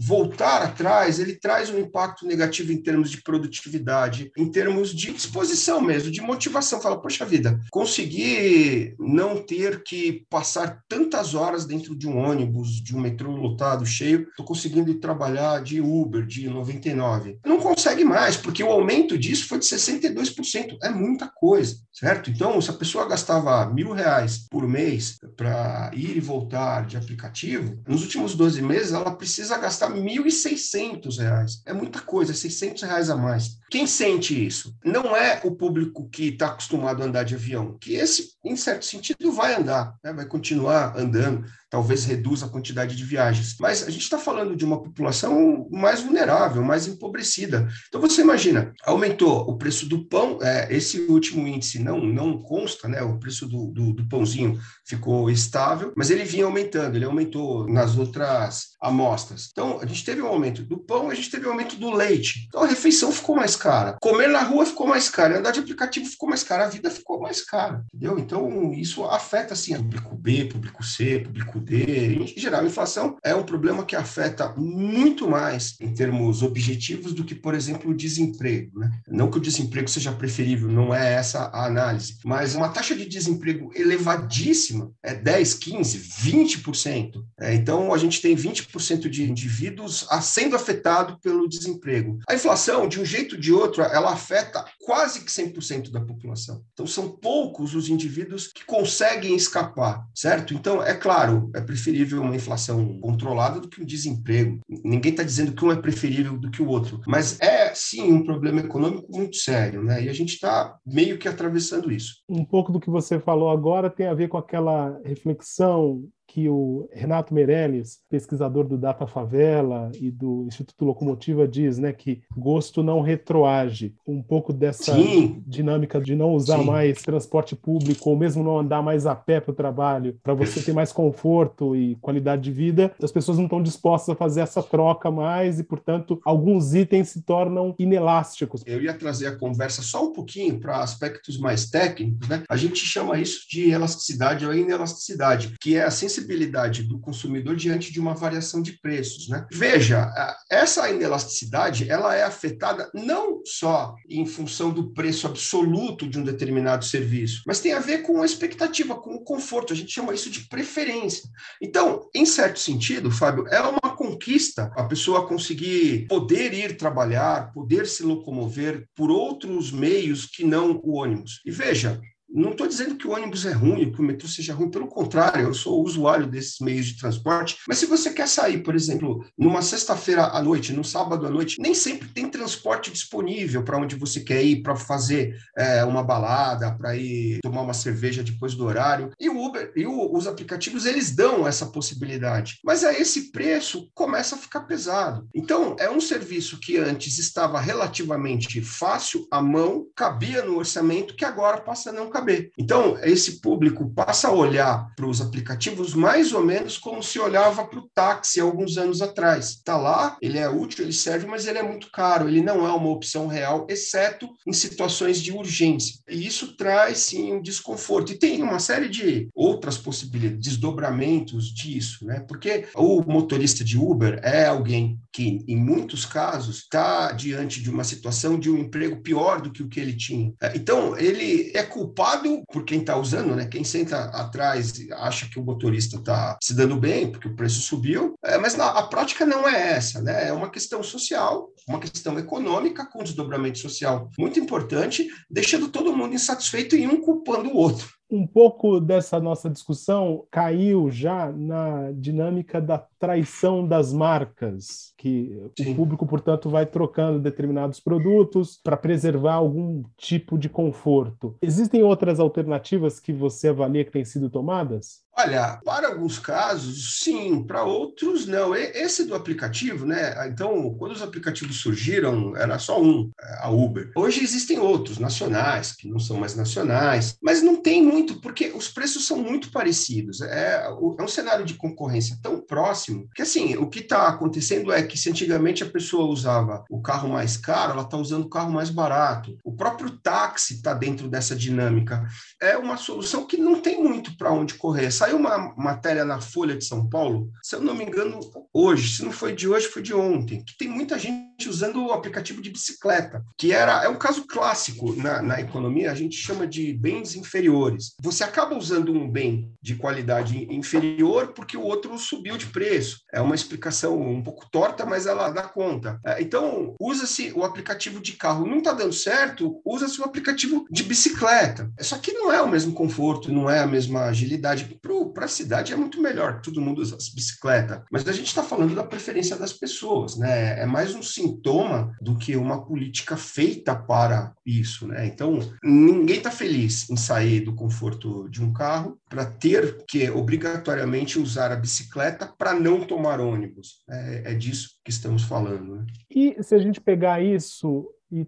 voltar 0.00 0.62
atrás, 0.62 1.18
ele 1.18 1.34
traz 1.34 1.70
um 1.70 1.78
impacto 1.78 2.26
negativo 2.26 2.72
em 2.72 2.82
termos 2.82 3.10
de 3.10 3.22
produtividade, 3.22 4.30
em 4.36 4.50
termos 4.50 4.94
de 4.94 5.12
disposição 5.12 5.80
mesmo, 5.80 6.10
de 6.10 6.20
motivação. 6.20 6.80
Fala, 6.80 7.00
poxa 7.00 7.24
vida, 7.24 7.60
conseguir 7.70 8.94
não 8.98 9.42
ter 9.42 9.82
que 9.82 10.26
passar 10.30 10.82
tantas 10.88 11.34
horas 11.34 11.64
dentro 11.64 11.96
de 11.96 12.08
um 12.08 12.18
ônibus, 12.18 12.82
de 12.82 12.94
um 12.94 13.00
metrô 13.00 13.32
lotado, 13.32 13.86
cheio, 13.86 14.26
estou 14.28 14.44
conseguindo 14.44 14.90
ir 14.90 14.96
trabalhar 14.96 15.62
de 15.62 15.80
Uber, 15.80 16.26
de 16.26 16.48
99. 16.48 17.38
Não 17.44 17.58
consegue 17.58 18.04
mais, 18.04 18.36
porque 18.36 18.62
o 18.62 18.70
aumento 18.70 19.16
disso 19.16 19.46
foi 19.46 19.58
de 19.58 19.64
62%. 19.64 20.76
É 20.82 20.90
muita 20.90 21.28
coisa, 21.28 21.76
certo? 21.92 22.30
Então, 22.30 22.60
se 22.60 22.70
a 22.70 22.74
pessoa 22.74 23.08
gastava 23.08 23.66
mil 23.66 23.92
reais 23.92 24.46
por 24.50 24.66
mês 24.66 25.18
para 25.36 25.90
ir 25.94 26.16
e 26.16 26.20
voltar 26.20 26.86
de 26.86 26.96
aplicativo, 26.96 27.80
nos 27.86 28.02
últimos 28.02 28.34
12 28.34 28.62
meses 28.62 28.92
ela 28.92 29.10
precisa 29.10 29.58
gastar 29.58 29.77
gastar 29.78 29.92
R$ 29.92 30.00
1.600. 30.00 31.62
É 31.64 31.72
muita 31.72 32.00
coisa, 32.00 32.34
600 32.34 32.82
reais 32.82 33.10
a 33.10 33.16
mais. 33.16 33.58
Quem 33.70 33.86
sente 33.86 34.46
isso? 34.46 34.74
Não 34.84 35.14
é 35.14 35.40
o 35.44 35.52
público 35.52 36.08
que 36.08 36.28
está 36.28 36.48
acostumado 36.48 37.02
a 37.02 37.06
andar 37.06 37.22
de 37.22 37.34
avião, 37.34 37.76
que 37.78 37.94
esse, 37.94 38.30
em 38.48 38.56
certo 38.56 38.84
sentido, 38.84 39.32
vai 39.32 39.54
andar, 39.54 39.94
né? 40.02 40.12
vai 40.12 40.24
continuar 40.24 40.96
andando, 40.96 41.44
talvez 41.70 42.04
reduza 42.04 42.46
a 42.46 42.48
quantidade 42.48 42.96
de 42.96 43.04
viagens. 43.04 43.56
Mas 43.60 43.82
a 43.86 43.90
gente 43.90 44.02
está 44.02 44.18
falando 44.18 44.56
de 44.56 44.64
uma 44.64 44.82
população 44.82 45.68
mais 45.70 46.00
vulnerável, 46.00 46.62
mais 46.62 46.86
empobrecida. 46.86 47.68
Então 47.88 48.00
você 48.00 48.22
imagina, 48.22 48.72
aumentou 48.84 49.48
o 49.48 49.56
preço 49.56 49.86
do 49.86 50.04
pão, 50.06 50.38
é, 50.42 50.74
esse 50.74 51.00
último 51.02 51.46
índice 51.46 51.78
não, 51.78 52.00
não 52.00 52.40
consta, 52.40 52.88
né? 52.88 53.02
O 53.02 53.18
preço 53.18 53.46
do, 53.46 53.66
do, 53.68 53.92
do 53.92 54.08
pãozinho 54.08 54.58
ficou 54.86 55.30
estável, 55.30 55.92
mas 55.96 56.10
ele 56.10 56.24
vinha 56.24 56.46
aumentando, 56.46 56.96
ele 56.96 57.04
aumentou 57.04 57.68
nas 57.68 57.96
outras 57.96 58.68
amostras. 58.80 59.48
Então 59.50 59.78
a 59.80 59.86
gente 59.86 60.04
teve 60.04 60.22
um 60.22 60.28
aumento 60.28 60.62
do 60.62 60.78
pão, 60.78 61.10
a 61.10 61.14
gente 61.14 61.30
teve 61.30 61.46
um 61.46 61.50
aumento 61.50 61.76
do 61.76 61.90
leite. 61.90 62.46
Então 62.48 62.62
a 62.62 62.66
refeição 62.66 63.12
ficou 63.12 63.36
mais 63.36 63.56
cara. 63.56 63.96
Comer 64.00 64.28
na 64.28 64.42
rua 64.42 64.64
ficou 64.64 64.86
mais 64.86 65.08
caro, 65.08 65.36
andar 65.36 65.50
de 65.50 65.60
aplicativo 65.60 66.06
ficou 66.06 66.28
mais 66.28 66.42
caro, 66.42 66.64
a 66.64 66.68
vida 66.68 66.90
ficou 66.90 67.20
mais 67.20 67.44
cara, 67.44 67.84
entendeu? 67.92 68.18
Então, 68.18 68.37
isso 68.74 69.04
afeta, 69.04 69.54
assim, 69.54 69.74
público 69.76 70.16
B, 70.16 70.44
público 70.44 70.84
C, 70.84 71.20
público 71.20 71.60
D. 71.60 72.16
Em 72.16 72.40
geral, 72.40 72.62
a 72.62 72.66
inflação 72.66 73.16
é 73.24 73.34
um 73.34 73.42
problema 73.42 73.84
que 73.84 73.96
afeta 73.96 74.52
muito 74.56 75.28
mais 75.28 75.76
em 75.80 75.92
termos 75.94 76.42
objetivos 76.42 77.12
do 77.12 77.24
que, 77.24 77.34
por 77.34 77.54
exemplo, 77.54 77.90
o 77.90 77.96
desemprego, 77.96 78.78
né? 78.78 78.90
Não 79.08 79.30
que 79.30 79.38
o 79.38 79.40
desemprego 79.40 79.88
seja 79.88 80.12
preferível, 80.12 80.68
não 80.68 80.94
é 80.94 81.14
essa 81.14 81.44
a 81.44 81.66
análise, 81.66 82.18
mas 82.24 82.54
uma 82.54 82.68
taxa 82.68 82.94
de 82.94 83.06
desemprego 83.06 83.70
elevadíssima, 83.74 84.90
é 85.02 85.14
10, 85.14 85.54
15, 85.54 85.98
20%. 85.98 87.24
É, 87.40 87.54
então, 87.54 87.92
a 87.92 87.98
gente 87.98 88.20
tem 88.20 88.36
20% 88.36 89.08
de 89.08 89.28
indivíduos 89.28 90.06
sendo 90.22 90.56
afetado 90.56 91.18
pelo 91.20 91.48
desemprego. 91.48 92.18
A 92.28 92.34
inflação, 92.34 92.88
de 92.88 93.00
um 93.00 93.04
jeito 93.04 93.36
de 93.36 93.52
outro, 93.52 93.82
ela 93.82 94.12
afeta 94.12 94.64
quase 94.84 95.20
que 95.20 95.30
100% 95.30 95.90
da 95.90 96.00
população. 96.00 96.62
Então, 96.72 96.86
são 96.86 97.08
poucos 97.08 97.74
os 97.74 97.88
indivíduos 98.28 98.48
que 98.48 98.64
conseguem 98.64 99.34
escapar, 99.34 100.06
certo? 100.14 100.52
Então, 100.54 100.82
é 100.82 100.94
claro, 100.94 101.50
é 101.54 101.60
preferível 101.60 102.20
uma 102.22 102.36
inflação 102.36 103.00
controlada 103.00 103.58
do 103.58 103.68
que 103.68 103.82
um 103.82 103.86
desemprego. 103.86 104.60
Ninguém 104.68 105.12
está 105.12 105.22
dizendo 105.22 105.52
que 105.52 105.64
um 105.64 105.72
é 105.72 105.76
preferível 105.76 106.38
do 106.38 106.50
que 106.50 106.62
o 106.62 106.68
outro, 106.68 107.00
mas 107.06 107.40
é 107.40 107.74
sim 107.74 108.12
um 108.12 108.24
problema 108.24 108.60
econômico 108.60 109.10
muito 109.10 109.36
sério, 109.36 109.82
né? 109.82 110.04
E 110.04 110.08
a 110.08 110.12
gente 110.12 110.34
está 110.34 110.76
meio 110.86 111.18
que 111.18 111.28
atravessando 111.28 111.90
isso. 111.90 112.22
Um 112.28 112.44
pouco 112.44 112.70
do 112.70 112.80
que 112.80 112.90
você 112.90 113.18
falou 113.18 113.50
agora 113.50 113.90
tem 113.90 114.06
a 114.06 114.14
ver 114.14 114.28
com 114.28 114.36
aquela 114.36 115.00
reflexão 115.04 116.04
que 116.28 116.46
o 116.46 116.86
Renato 116.92 117.32
Meirelles, 117.32 118.00
pesquisador 118.10 118.64
do 118.64 118.76
Data 118.76 119.06
Favela 119.06 119.90
e 119.98 120.10
do 120.10 120.44
Instituto 120.46 120.84
Locomotiva, 120.84 121.48
diz, 121.48 121.78
né, 121.78 121.90
que 121.90 122.20
gosto 122.36 122.82
não 122.82 123.00
retroage. 123.00 123.94
Um 124.06 124.22
pouco 124.22 124.52
dessa 124.52 124.94
Sim. 124.94 125.42
dinâmica 125.46 125.98
de 125.98 126.14
não 126.14 126.34
usar 126.34 126.58
Sim. 126.58 126.66
mais 126.66 127.00
transporte 127.00 127.56
público 127.56 128.10
ou 128.10 128.16
mesmo 128.16 128.44
não 128.44 128.58
andar 128.58 128.82
mais 128.82 129.06
a 129.06 129.14
pé 129.14 129.40
para 129.40 129.52
o 129.52 129.54
trabalho, 129.54 130.18
para 130.22 130.34
você 130.34 130.60
ter 130.60 130.74
mais 130.74 130.92
conforto 130.92 131.74
e 131.74 131.96
qualidade 131.96 132.42
de 132.42 132.52
vida, 132.52 132.92
as 133.02 133.10
pessoas 133.10 133.38
não 133.38 133.44
estão 133.44 133.62
dispostas 133.62 134.14
a 134.14 134.18
fazer 134.18 134.42
essa 134.42 134.62
troca 134.62 135.10
mais 135.10 135.58
e, 135.58 135.64
portanto, 135.64 136.20
alguns 136.24 136.74
itens 136.74 137.08
se 137.08 137.22
tornam 137.22 137.74
inelásticos. 137.78 138.62
Eu 138.66 138.82
ia 138.82 138.92
trazer 138.92 139.28
a 139.28 139.36
conversa 139.36 139.80
só 139.80 140.04
um 140.04 140.12
pouquinho 140.12 140.60
para 140.60 140.80
aspectos 140.80 141.38
mais 141.38 141.70
técnicos, 141.70 142.28
né? 142.28 142.42
A 142.50 142.56
gente 142.56 142.76
chama 142.76 143.18
isso 143.18 143.48
de 143.48 143.70
elasticidade 143.70 144.44
ou 144.44 144.54
inelasticidade, 144.54 145.54
que 145.58 145.74
é 145.74 145.84
a 145.84 145.90
sensibilidade 145.90 146.17
sensibilidade 146.18 146.82
do 146.82 146.98
consumidor 146.98 147.54
diante 147.54 147.92
de 147.92 148.00
uma 148.00 148.14
variação 148.14 148.60
de 148.60 148.72
preços. 148.72 149.28
Né? 149.28 149.46
Veja, 149.50 150.10
essa 150.50 150.90
inelasticidade 150.90 151.88
ela 151.88 152.14
é 152.14 152.24
afetada 152.24 152.90
não 152.92 153.40
só 153.44 153.94
em 154.08 154.26
função 154.26 154.70
do 154.70 154.92
preço 154.92 155.26
absoluto 155.26 156.08
de 156.08 156.18
um 156.18 156.24
determinado 156.24 156.84
serviço, 156.84 157.42
mas 157.46 157.60
tem 157.60 157.72
a 157.72 157.80
ver 157.80 158.02
com 158.02 158.20
a 158.20 158.26
expectativa, 158.26 158.96
com 158.96 159.14
o 159.14 159.24
conforto. 159.24 159.72
A 159.72 159.76
gente 159.76 159.92
chama 159.92 160.14
isso 160.14 160.30
de 160.30 160.48
preferência. 160.48 161.28
Então, 161.62 162.08
em 162.14 162.26
certo 162.26 162.58
sentido, 162.58 163.10
Fábio, 163.10 163.46
é 163.48 163.60
uma 163.60 163.96
conquista 163.96 164.70
a 164.76 164.84
pessoa 164.84 165.26
conseguir 165.26 166.06
poder 166.08 166.52
ir 166.52 166.76
trabalhar, 166.76 167.52
poder 167.52 167.86
se 167.86 168.02
locomover 168.02 168.86
por 168.94 169.10
outros 169.10 169.70
meios 169.70 170.26
que 170.26 170.44
não 170.44 170.80
o 170.82 170.94
ônibus. 170.94 171.40
E 171.44 171.50
veja, 171.50 172.00
não 172.28 172.50
estou 172.50 172.66
dizendo 172.66 172.96
que 172.96 173.06
o 173.06 173.12
ônibus 173.12 173.46
é 173.46 173.52
ruim, 173.52 173.90
que 173.90 174.00
o 174.00 174.04
metrô 174.04 174.28
seja 174.28 174.52
ruim, 174.54 174.70
pelo 174.70 174.86
contrário, 174.86 175.46
eu 175.46 175.54
sou 175.54 175.82
usuário 175.82 176.26
desses 176.26 176.60
meios 176.60 176.86
de 176.86 176.98
transporte. 176.98 177.58
Mas 177.66 177.78
se 177.78 177.86
você 177.86 178.12
quer 178.12 178.28
sair, 178.28 178.62
por 178.62 178.74
exemplo, 178.74 179.24
numa 179.36 179.62
sexta-feira 179.62 180.26
à 180.26 180.42
noite, 180.42 180.72
num 180.72 180.84
sábado 180.84 181.26
à 181.26 181.30
noite, 181.30 181.56
nem 181.58 181.74
sempre 181.74 182.08
tem 182.08 182.28
transporte 182.28 182.90
disponível 182.90 183.62
para 183.62 183.78
onde 183.78 183.96
você 183.96 184.20
quer 184.20 184.42
ir 184.42 184.62
para 184.62 184.76
fazer 184.76 185.36
é, 185.56 185.84
uma 185.84 186.02
balada, 186.02 186.70
para 186.72 186.96
ir 186.96 187.38
tomar 187.42 187.62
uma 187.62 187.74
cerveja 187.74 188.22
depois 188.22 188.54
do 188.54 188.64
horário. 188.64 189.10
E 189.18 189.28
o 189.28 189.42
Uber 189.42 189.72
e 189.74 189.86
o, 189.86 190.14
os 190.14 190.26
aplicativos 190.26 190.84
eles 190.84 191.10
dão 191.10 191.46
essa 191.46 191.66
possibilidade. 191.66 192.58
Mas 192.64 192.84
a 192.84 192.92
esse 192.92 193.32
preço 193.32 193.90
começa 193.94 194.34
a 194.34 194.38
ficar 194.38 194.60
pesado. 194.60 195.26
Então 195.34 195.76
é 195.78 195.90
um 195.90 196.00
serviço 196.00 196.58
que 196.60 196.76
antes 196.76 197.18
estava 197.18 197.58
relativamente 197.60 198.60
fácil 198.60 199.26
à 199.30 199.40
mão, 199.40 199.86
cabia 199.96 200.44
no 200.44 200.58
orçamento, 200.58 201.14
que 201.14 201.24
agora 201.24 201.60
passa 201.60 201.90
a 201.90 201.92
não 201.92 202.10
caber 202.10 202.27
caber. 202.28 202.50
Então, 202.58 202.98
esse 203.02 203.40
público 203.40 203.90
passa 203.94 204.28
a 204.28 204.32
olhar 204.32 204.92
para 204.94 205.06
os 205.06 205.20
aplicativos 205.20 205.94
mais 205.94 206.32
ou 206.32 206.44
menos 206.44 206.76
como 206.76 207.02
se 207.02 207.18
olhava 207.18 207.66
para 207.66 207.78
o 207.78 207.88
táxi 207.94 208.40
alguns 208.40 208.76
anos 208.76 209.00
atrás. 209.00 209.50
Está 209.50 209.76
lá, 209.76 210.16
ele 210.20 210.38
é 210.38 210.48
útil, 210.48 210.84
ele 210.84 210.92
serve, 210.92 211.26
mas 211.26 211.46
ele 211.46 211.58
é 211.58 211.62
muito 211.62 211.90
caro, 211.90 212.28
ele 212.28 212.42
não 212.42 212.66
é 212.66 212.72
uma 212.72 212.90
opção 212.90 213.26
real, 213.26 213.66
exceto 213.68 214.28
em 214.46 214.52
situações 214.52 215.20
de 215.20 215.32
urgência. 215.32 215.96
E 216.08 216.26
isso 216.26 216.56
traz, 216.56 216.98
sim, 216.98 217.32
um 217.32 217.42
desconforto. 217.42 218.12
E 218.12 218.18
tem 218.18 218.42
uma 218.42 218.58
série 218.58 218.88
de 218.88 219.28
outras 219.34 219.78
possibilidades, 219.78 220.18
desdobramentos 220.48 221.52
disso, 221.52 222.04
né? 222.04 222.20
Porque 222.28 222.66
o 222.74 223.02
motorista 223.02 223.64
de 223.64 223.78
Uber 223.78 224.20
é 224.22 224.46
alguém 224.46 224.98
que, 225.12 225.44
em 225.48 225.56
muitos 225.56 226.04
casos, 226.04 226.58
está 226.58 227.12
diante 227.12 227.62
de 227.62 227.70
uma 227.70 227.84
situação 227.84 228.38
de 228.38 228.50
um 228.50 228.58
emprego 228.58 229.00
pior 229.02 229.40
do 229.40 229.50
que 229.50 229.62
o 229.62 229.68
que 229.68 229.80
ele 229.80 229.94
tinha. 229.94 230.32
Então, 230.54 230.96
ele 230.96 231.50
é 231.54 231.62
culpado 231.62 232.07
por 232.52 232.64
quem 232.64 232.80
está 232.80 232.96
usando, 232.96 233.34
né? 233.34 233.46
Quem 233.46 233.64
senta 233.64 234.04
atrás 234.10 234.72
acha 234.92 235.28
que 235.28 235.38
o 235.38 235.44
motorista 235.44 235.96
está 235.96 236.38
se 236.42 236.54
dando 236.54 236.76
bem 236.76 237.10
porque 237.10 237.28
o 237.28 237.36
preço 237.36 237.60
subiu, 237.60 238.14
é, 238.24 238.38
mas 238.38 238.54
na, 238.54 238.66
a 238.66 238.82
prática 238.84 239.26
não 239.26 239.48
é 239.48 239.72
essa, 239.72 240.00
né? 240.00 240.28
É 240.28 240.32
uma 240.32 240.50
questão 240.50 240.82
social, 240.82 241.50
uma 241.68 241.78
questão 241.78 242.18
econômica 242.18 242.86
com 242.86 243.02
desdobramento 243.02 243.58
social 243.58 244.10
muito 244.18 244.38
importante, 244.38 245.08
deixando 245.30 245.68
todo 245.68 245.96
mundo 245.96 246.14
insatisfeito 246.14 246.76
e 246.76 246.86
um 246.86 247.00
culpando 247.00 247.50
o 247.50 247.56
outro 247.56 247.97
um 248.10 248.26
pouco 248.26 248.80
dessa 248.80 249.20
nossa 249.20 249.50
discussão 249.50 250.24
caiu 250.30 250.90
já 250.90 251.30
na 251.30 251.92
dinâmica 251.92 252.60
da 252.60 252.78
traição 252.98 253.66
das 253.66 253.92
marcas, 253.92 254.92
que 254.96 255.50
Sim. 255.56 255.72
o 255.72 255.76
público, 255.76 256.06
portanto, 256.06 256.48
vai 256.48 256.64
trocando 256.64 257.18
determinados 257.18 257.80
produtos 257.80 258.58
para 258.62 258.76
preservar 258.76 259.34
algum 259.34 259.82
tipo 259.96 260.38
de 260.38 260.48
conforto. 260.48 261.36
Existem 261.42 261.82
outras 261.82 262.18
alternativas 262.18 262.98
que 262.98 263.12
você 263.12 263.48
avalia 263.48 263.84
que 263.84 263.92
têm 263.92 264.04
sido 264.04 264.30
tomadas? 264.30 265.02
Olha, 265.20 265.60
para 265.64 265.88
alguns 265.88 266.16
casos, 266.16 267.00
sim, 267.00 267.42
para 267.42 267.64
outros, 267.64 268.24
não. 268.24 268.54
Esse 268.54 269.04
do 269.04 269.16
aplicativo, 269.16 269.84
né? 269.84 270.14
Então, 270.28 270.72
quando 270.78 270.92
os 270.92 271.02
aplicativos 271.02 271.56
surgiram, 271.56 272.36
era 272.36 272.56
só 272.60 272.80
um, 272.80 273.10
é, 273.20 273.38
a 273.40 273.50
Uber. 273.50 273.90
Hoje 273.96 274.22
existem 274.22 274.60
outros, 274.60 274.96
nacionais, 274.98 275.72
que 275.72 275.88
não 275.88 275.98
são 275.98 276.18
mais 276.18 276.36
nacionais, 276.36 277.16
mas 277.20 277.42
não 277.42 277.56
tem 277.56 277.82
muito, 277.82 278.20
porque 278.20 278.52
os 278.54 278.68
preços 278.68 279.08
são 279.08 279.16
muito 279.16 279.50
parecidos. 279.50 280.20
É, 280.20 280.66
é 280.66 281.02
um 281.02 281.08
cenário 281.08 281.44
de 281.44 281.54
concorrência 281.54 282.16
tão 282.22 282.40
próximo 282.40 283.08
que, 283.12 283.22
assim, 283.22 283.56
o 283.56 283.68
que 283.68 283.80
está 283.80 284.06
acontecendo 284.06 284.72
é 284.72 284.84
que 284.84 284.96
se 284.96 285.10
antigamente 285.10 285.64
a 285.64 285.68
pessoa 285.68 286.06
usava 286.06 286.64
o 286.70 286.80
carro 286.80 287.08
mais 287.08 287.36
caro, 287.36 287.72
ela 287.72 287.82
está 287.82 287.96
usando 287.96 288.26
o 288.26 288.30
carro 288.30 288.52
mais 288.52 288.70
barato. 288.70 289.36
O 289.42 289.52
próprio 289.52 289.90
táxi 289.98 290.54
está 290.54 290.74
dentro 290.74 291.08
dessa 291.08 291.34
dinâmica. 291.34 292.06
É 292.40 292.56
uma 292.56 292.76
solução 292.76 293.26
que 293.26 293.36
não 293.36 293.60
tem 293.60 293.82
muito 293.82 294.16
para 294.16 294.30
onde 294.30 294.54
correr. 294.54 294.92
Saiu 295.08 295.20
uma 295.20 295.54
matéria 295.56 296.04
na 296.04 296.20
Folha 296.20 296.54
de 296.54 296.66
São 296.66 296.86
Paulo, 296.86 297.30
se 297.42 297.56
eu 297.56 297.62
não 297.62 297.74
me 297.74 297.82
engano, 297.82 298.20
hoje, 298.52 298.96
se 298.96 299.02
não 299.02 299.10
foi 299.10 299.34
de 299.34 299.48
hoje, 299.48 299.66
foi 299.66 299.80
de 299.80 299.94
ontem, 299.94 300.44
que 300.44 300.54
tem 300.58 300.68
muita 300.68 300.98
gente 300.98 301.48
usando 301.48 301.82
o 301.86 301.92
aplicativo 301.92 302.42
de 302.42 302.50
bicicleta, 302.50 303.24
que 303.38 303.50
era 303.50 303.84
é 303.84 303.88
um 303.88 303.96
caso 303.96 304.26
clássico 304.26 304.94
na, 304.96 305.22
na 305.22 305.40
economia, 305.40 305.90
a 305.90 305.94
gente 305.94 306.16
chama 306.16 306.46
de 306.46 306.74
bens 306.74 307.14
inferiores. 307.14 307.94
Você 308.02 308.22
acaba 308.22 308.54
usando 308.54 308.92
um 308.92 309.10
bem 309.10 309.50
de 309.62 309.76
qualidade 309.76 310.46
inferior 310.52 311.28
porque 311.28 311.56
o 311.56 311.62
outro 311.62 311.96
subiu 311.98 312.36
de 312.36 312.46
preço. 312.46 312.98
É 313.12 313.20
uma 313.20 313.34
explicação 313.34 314.00
um 314.00 314.22
pouco 314.22 314.48
torta, 314.50 314.84
mas 314.84 315.06
ela 315.06 315.30
dá 315.30 315.42
conta. 315.42 315.98
É, 316.04 316.20
então, 316.20 316.74
usa-se 316.80 317.32
o 317.34 317.44
aplicativo 317.44 318.00
de 318.00 318.12
carro. 318.12 318.46
Não 318.46 318.58
está 318.58 318.72
dando 318.72 318.92
certo, 318.92 319.60
usa-se 319.64 320.00
o 320.00 320.04
aplicativo 320.04 320.66
de 320.70 320.82
bicicleta. 320.82 321.70
Só 321.80 321.96
que 321.98 322.12
não 322.12 322.32
é 322.32 322.42
o 322.42 322.48
mesmo 322.48 322.72
conforto, 322.72 323.32
não 323.32 323.48
é 323.48 323.60
a 323.60 323.66
mesma 323.66 324.06
agilidade. 324.06 324.78
Para 324.80 324.92
para 325.06 325.24
a 325.24 325.28
cidade 325.28 325.72
é 325.72 325.76
muito 325.76 326.00
melhor, 326.00 326.40
todo 326.40 326.60
mundo 326.60 326.80
usa 326.80 326.96
bicicleta. 327.14 327.84
Mas 327.90 328.06
a 328.06 328.12
gente 328.12 328.26
está 328.26 328.42
falando 328.42 328.74
da 328.74 328.84
preferência 328.84 329.36
das 329.36 329.52
pessoas, 329.52 330.16
né? 330.16 330.60
É 330.60 330.66
mais 330.66 330.94
um 330.94 331.02
sintoma 331.02 331.94
do 332.00 332.16
que 332.16 332.36
uma 332.36 332.64
política 332.64 333.16
feita 333.16 333.74
para 333.74 334.34
isso, 334.44 334.86
né? 334.86 335.06
Então, 335.06 335.38
ninguém 335.62 336.18
está 336.18 336.30
feliz 336.30 336.88
em 336.90 336.96
sair 336.96 337.40
do 337.40 337.54
conforto 337.54 338.28
de 338.28 338.42
um 338.42 338.52
carro 338.52 338.98
para 339.08 339.24
ter 339.24 339.84
que 339.86 340.10
obrigatoriamente 340.10 341.18
usar 341.18 341.52
a 341.52 341.56
bicicleta 341.56 342.26
para 342.26 342.54
não 342.54 342.80
tomar 342.80 343.20
ônibus. 343.20 343.82
É, 343.88 344.32
é 344.32 344.34
disso 344.34 344.70
que 344.84 344.90
estamos 344.90 345.22
falando. 345.22 345.76
Né? 345.76 345.86
E 346.10 346.42
se 346.42 346.54
a 346.54 346.58
gente 346.58 346.80
pegar 346.80 347.22
isso 347.22 347.88
e, 348.10 348.26